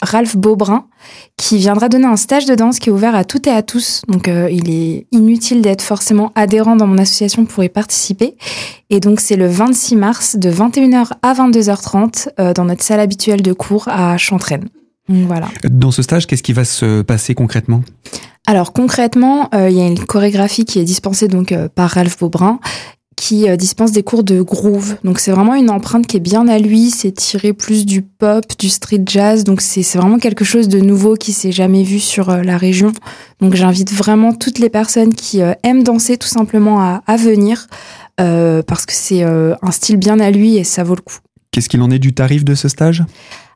Ralph 0.01 0.36
Beaubrun, 0.36 0.86
qui 1.38 1.58
viendra 1.58 1.88
donner 1.88 2.08
un 2.08 2.16
stage 2.16 2.46
de 2.46 2.56
danse 2.56 2.80
qui 2.80 2.90
est 2.90 2.92
ouvert 2.92 3.16
à 3.16 3.24
toutes 3.24 3.48
et 3.48 3.51
à 3.51 3.62
tous. 3.62 4.01
Donc, 4.08 4.28
euh, 4.28 4.50
il 4.50 4.70
est 4.70 5.06
inutile 5.12 5.62
d'être 5.62 5.84
forcément 5.84 6.32
adhérent 6.36 6.75
dans 6.75 6.88
mon 6.88 6.98
association 6.98 7.46
pour 7.46 7.63
y 7.63 7.70
participer. 7.70 8.36
Et 8.90 9.00
donc, 9.00 9.20
c'est 9.20 9.36
le 9.36 9.48
26 9.48 9.96
mars 9.96 10.36
de 10.38 10.51
21h 10.51 11.12
à 11.22 11.34
22h30 11.34 12.30
euh, 12.40 12.54
dans 12.54 12.66
notre 12.66 12.84
salle 12.84 13.00
habituelle 13.00 13.44
de 13.44 13.54
cours 13.54 13.88
à 13.88 14.18
Chantraine. 14.18 14.70
voilà. 15.08 15.50
Dans 15.70 15.92
ce 15.92 16.01
stage, 16.01 16.25
qu'est-ce 16.25 16.44
qui 16.44 16.54
va 16.54 16.66
se 16.66 17.04
passer 17.04 17.36
concrètement? 17.36 17.84
Alors 18.51 18.74
concrètement, 18.74 19.50
euh, 19.55 19.70
il 19.70 19.77
y 19.77 19.81
a 19.81 19.88
une 19.88 19.98
chorégraphie 19.98 20.65
qui 20.65 20.79
est 20.79 20.84
dispensée 20.84 21.27
donc 21.27 21.55
par 21.75 21.89
Ralph 21.89 22.20
Beaubrun 22.20 22.60
qui 23.22 23.48
euh, 23.48 23.55
dispense 23.55 23.91
des 23.91 24.01
cours 24.01 24.24
de 24.24 24.41
groove. 24.41 24.96
Donc 25.03 25.20
c'est 25.20 25.31
vraiment 25.31 25.53
une 25.53 25.70
empreinte 25.70 26.08
qui 26.08 26.17
est 26.17 26.22
bien 26.22 26.48
à 26.48 26.58
lui, 26.58 26.89
c'est 26.89 27.12
tiré 27.12 27.53
plus 27.53 27.86
du 27.86 28.01
pop, 28.01 28.43
du 28.58 28.67
street 28.67 29.03
jazz, 29.05 29.43
donc 29.43 29.62
c'est 29.62 29.84
vraiment 29.96 30.17
quelque 30.17 30.43
chose 30.43 30.67
de 30.67 30.79
nouveau 30.79 31.13
qui 31.13 31.31
s'est 31.31 31.51
jamais 31.51 31.84
vu 31.84 32.00
sur 32.00 32.31
euh, 32.31 32.41
la 32.41 32.58
région. 32.58 32.91
Donc 33.39 33.53
j'invite 33.53 33.93
vraiment 33.93 34.34
toutes 34.34 34.58
les 34.58 34.70
personnes 34.70 35.14
qui 35.14 35.44
euh, 35.44 35.53
aiment 35.64 35.83
danser 35.83 36.18
tout 36.18 36.27
simplement 36.27 36.81
à, 36.81 37.03
à 37.05 37.16
venir, 37.16 37.68
parce 38.18 38.85
que 38.85 38.94
c'est 38.94 39.24
un 39.24 39.72
style 39.72 39.98
bien 39.98 40.20
à 40.20 40.29
lui 40.29 40.55
et 40.57 40.64
ça 40.64 40.83
vaut 40.83 40.94
le 40.94 41.01
coup. 41.01 41.18
Qu'est-ce 41.51 41.68
qu'il 41.68 41.81
en 41.81 41.90
est 41.90 41.98
du 41.98 42.14
tarif 42.14 42.46
de 42.46 42.53
ce 42.53 42.68
stage? 42.68 43.03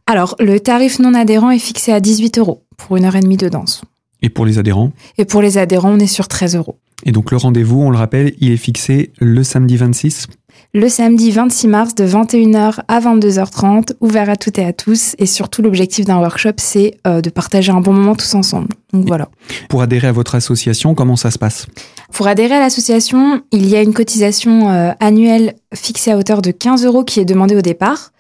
Alors 0.08 0.36
le 0.40 0.60
tarif 0.60 0.98
non 0.98 1.14
adhérent 1.14 1.52
est 1.52 1.60
fixé 1.60 1.92
à 1.92 2.00
18 2.00 2.40
euros 2.40 2.64
pour 2.76 2.98
une 2.98 3.06
heure 3.06 3.16
et 3.16 3.20
demie 3.20 3.38
de 3.38 3.48
danse. 3.48 3.84
Et 4.26 4.30
pour 4.30 4.44
les 4.44 4.58
adhérents 4.58 4.92
Et 5.20 5.26
pour 5.26 5.44
les 5.44 5.60
adhérents, 5.60 5.92
on 5.92 6.00
est 6.00 6.08
sur 6.08 6.28
13 6.28 6.56
euros. 6.56 6.78
Et 7.06 7.12
donc 7.12 7.30
le 7.30 7.38
rendez-vous, 7.38 7.80
on 7.80 7.92
le 7.92 7.98
rappelle, 7.98 8.34
il 8.40 8.52
est 8.52 8.58
fixé 8.58 9.12
le 9.20 9.44
samedi 9.44 9.78
26 9.78 10.28
le 10.74 10.90
samedi 10.90 11.32
26 11.32 11.68
mars 11.70 11.96
de 11.96 12.06
21h 12.06 12.80
à 12.90 13.00
22h30, 13.00 13.94
ouvert 14.02 14.30
à 14.30 14.36
toutes 14.36 14.60
et 14.60 14.66
à 14.66 14.74
tous. 14.74 15.16
Et 15.20 15.26
surtout, 15.26 15.62
l'objectif 15.62 16.06
d'un 16.06 16.20
workshop, 16.20 16.56
c'est 16.58 16.96
euh, 17.08 17.22
de 17.22 17.30
partager 17.30 17.72
un 17.72 17.80
bon 17.80 17.94
moment 17.94 18.14
tous 18.14 18.36
ensemble. 18.36 18.68
Donc 18.92 19.08
voilà. 19.08 19.30
Pour 19.70 19.82
adhérer 19.82 20.08
à 20.08 20.12
votre 20.12 20.36
association, 20.36 20.94
comment 20.94 21.16
ça 21.16 21.32
se 21.32 21.40
passe? 21.40 21.68
Pour 22.12 22.28
adhérer 22.28 22.56
à 22.56 22.60
l'association, 22.60 23.42
il 23.54 23.70
y 23.70 23.78
a 23.78 23.82
une 23.82 23.94
cotisation 23.94 24.70
euh, 24.70 24.92
annuelle 25.00 25.54
fixée 25.74 26.12
à 26.12 26.18
hauteur 26.18 26.42
de 26.42 26.52
15 26.52 26.86
euros 26.86 27.06
qui 27.06 27.22
est 27.22 27.26
demandée 27.26 27.56
au 27.56 27.62
départ. 27.62 28.12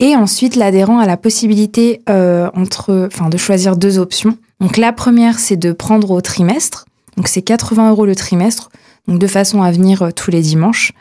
Et 0.00 0.16
ensuite, 0.16 0.56
l'adhérent 0.56 0.98
a 0.98 1.06
la 1.06 1.16
possibilité 1.16 2.02
euh, 2.08 2.50
entre, 2.54 3.08
enfin, 3.12 3.28
de 3.28 3.36
choisir 3.36 3.76
deux 3.76 3.98
options. 3.98 4.36
Donc 4.60 4.76
la 4.76 4.92
première, 4.92 5.38
c'est 5.38 5.56
de 5.56 5.72
prendre 5.72 6.10
au 6.10 6.20
trimestre. 6.20 6.86
Donc 7.16 7.28
c'est 7.28 7.42
80 7.42 7.90
euros 7.90 8.06
le 8.06 8.14
trimestre, 8.14 8.70
donc 9.08 9.18
de 9.18 9.26
façon 9.26 9.62
à 9.62 9.70
venir 9.70 10.02
euh, 10.02 10.10
tous 10.10 10.30
les 10.30 10.40
dimanches. 10.40 10.92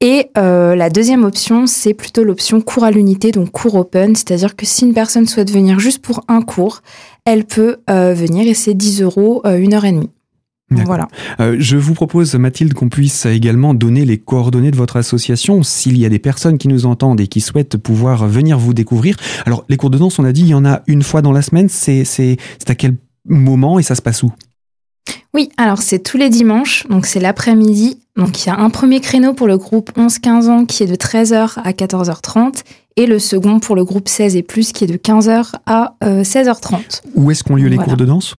Et 0.00 0.30
euh, 0.38 0.76
la 0.76 0.90
deuxième 0.90 1.24
option, 1.24 1.66
c'est 1.66 1.94
plutôt 1.94 2.22
l'option 2.22 2.60
cours 2.60 2.84
à 2.84 2.90
l'unité, 2.90 3.32
donc 3.32 3.50
cours 3.50 3.74
open, 3.74 4.14
c'est-à-dire 4.14 4.56
que 4.56 4.66
si 4.66 4.84
une 4.86 4.94
personne 4.94 5.26
souhaite 5.26 5.50
venir 5.50 5.78
juste 5.78 6.00
pour 6.00 6.22
un 6.28 6.42
cours, 6.42 6.82
elle 7.24 7.44
peut 7.44 7.78
euh, 7.90 8.14
venir 8.14 8.46
et 8.46 8.54
c'est 8.54 8.74
10 8.74 9.02
euros 9.02 9.42
une 9.44 9.74
heure 9.74 9.84
et 9.84 9.92
demie. 9.92 10.10
Voilà. 10.68 11.06
je 11.38 11.76
vous 11.76 11.94
propose, 11.94 12.34
Mathilde, 12.34 12.74
qu'on 12.74 12.88
puisse 12.88 13.24
également 13.24 13.72
donner 13.72 14.04
les 14.04 14.18
coordonnées 14.18 14.72
de 14.72 14.76
votre 14.76 14.96
association 14.96 15.62
s'il 15.62 15.96
y 15.96 16.04
a 16.04 16.08
des 16.08 16.18
personnes 16.18 16.58
qui 16.58 16.66
nous 16.66 16.86
entendent 16.86 17.20
et 17.20 17.28
qui 17.28 17.40
souhaitent 17.40 17.76
pouvoir 17.76 18.26
venir 18.26 18.58
vous 18.58 18.74
découvrir. 18.74 19.16
Alors, 19.44 19.64
les 19.68 19.76
cours 19.76 19.90
de 19.90 19.98
danse, 19.98 20.18
on 20.18 20.24
a 20.24 20.32
dit, 20.32 20.40
il 20.40 20.48
y 20.48 20.54
en 20.54 20.64
a 20.64 20.82
une 20.88 21.04
fois 21.04 21.22
dans 21.22 21.30
la 21.30 21.42
semaine. 21.42 21.68
C'est 21.68 22.36
à 22.66 22.74
quel 22.74 22.96
moment 23.28 23.78
et 23.78 23.82
ça 23.82 23.94
se 23.94 24.02
passe 24.02 24.22
où? 24.22 24.32
Oui, 25.34 25.50
alors 25.56 25.82
c'est 25.82 25.98
tous 25.98 26.16
les 26.16 26.30
dimanches, 26.30 26.86
donc 26.88 27.06
c'est 27.06 27.20
l'après-midi. 27.20 27.98
Donc 28.16 28.44
il 28.44 28.48
y 28.48 28.50
a 28.50 28.58
un 28.58 28.70
premier 28.70 29.00
créneau 29.00 29.34
pour 29.34 29.46
le 29.46 29.58
groupe 29.58 29.90
11-15 29.96 30.48
ans 30.48 30.64
qui 30.64 30.82
est 30.82 30.86
de 30.86 30.96
13h 30.96 31.58
à 31.62 31.72
14h30 31.72 32.62
et 32.96 33.06
le 33.06 33.18
second 33.18 33.60
pour 33.60 33.76
le 33.76 33.84
groupe 33.84 34.08
16 34.08 34.36
et 34.36 34.42
plus 34.42 34.72
qui 34.72 34.84
est 34.84 34.86
de 34.86 34.96
15h 34.96 35.52
à 35.66 35.94
16h30. 36.02 36.74
Euh, 36.74 36.78
où 37.14 37.30
est-ce 37.30 37.44
qu'ont 37.44 37.56
lieu 37.56 37.68
les 37.68 37.76
cours 37.76 37.96
de 37.96 38.06
danse? 38.06 38.34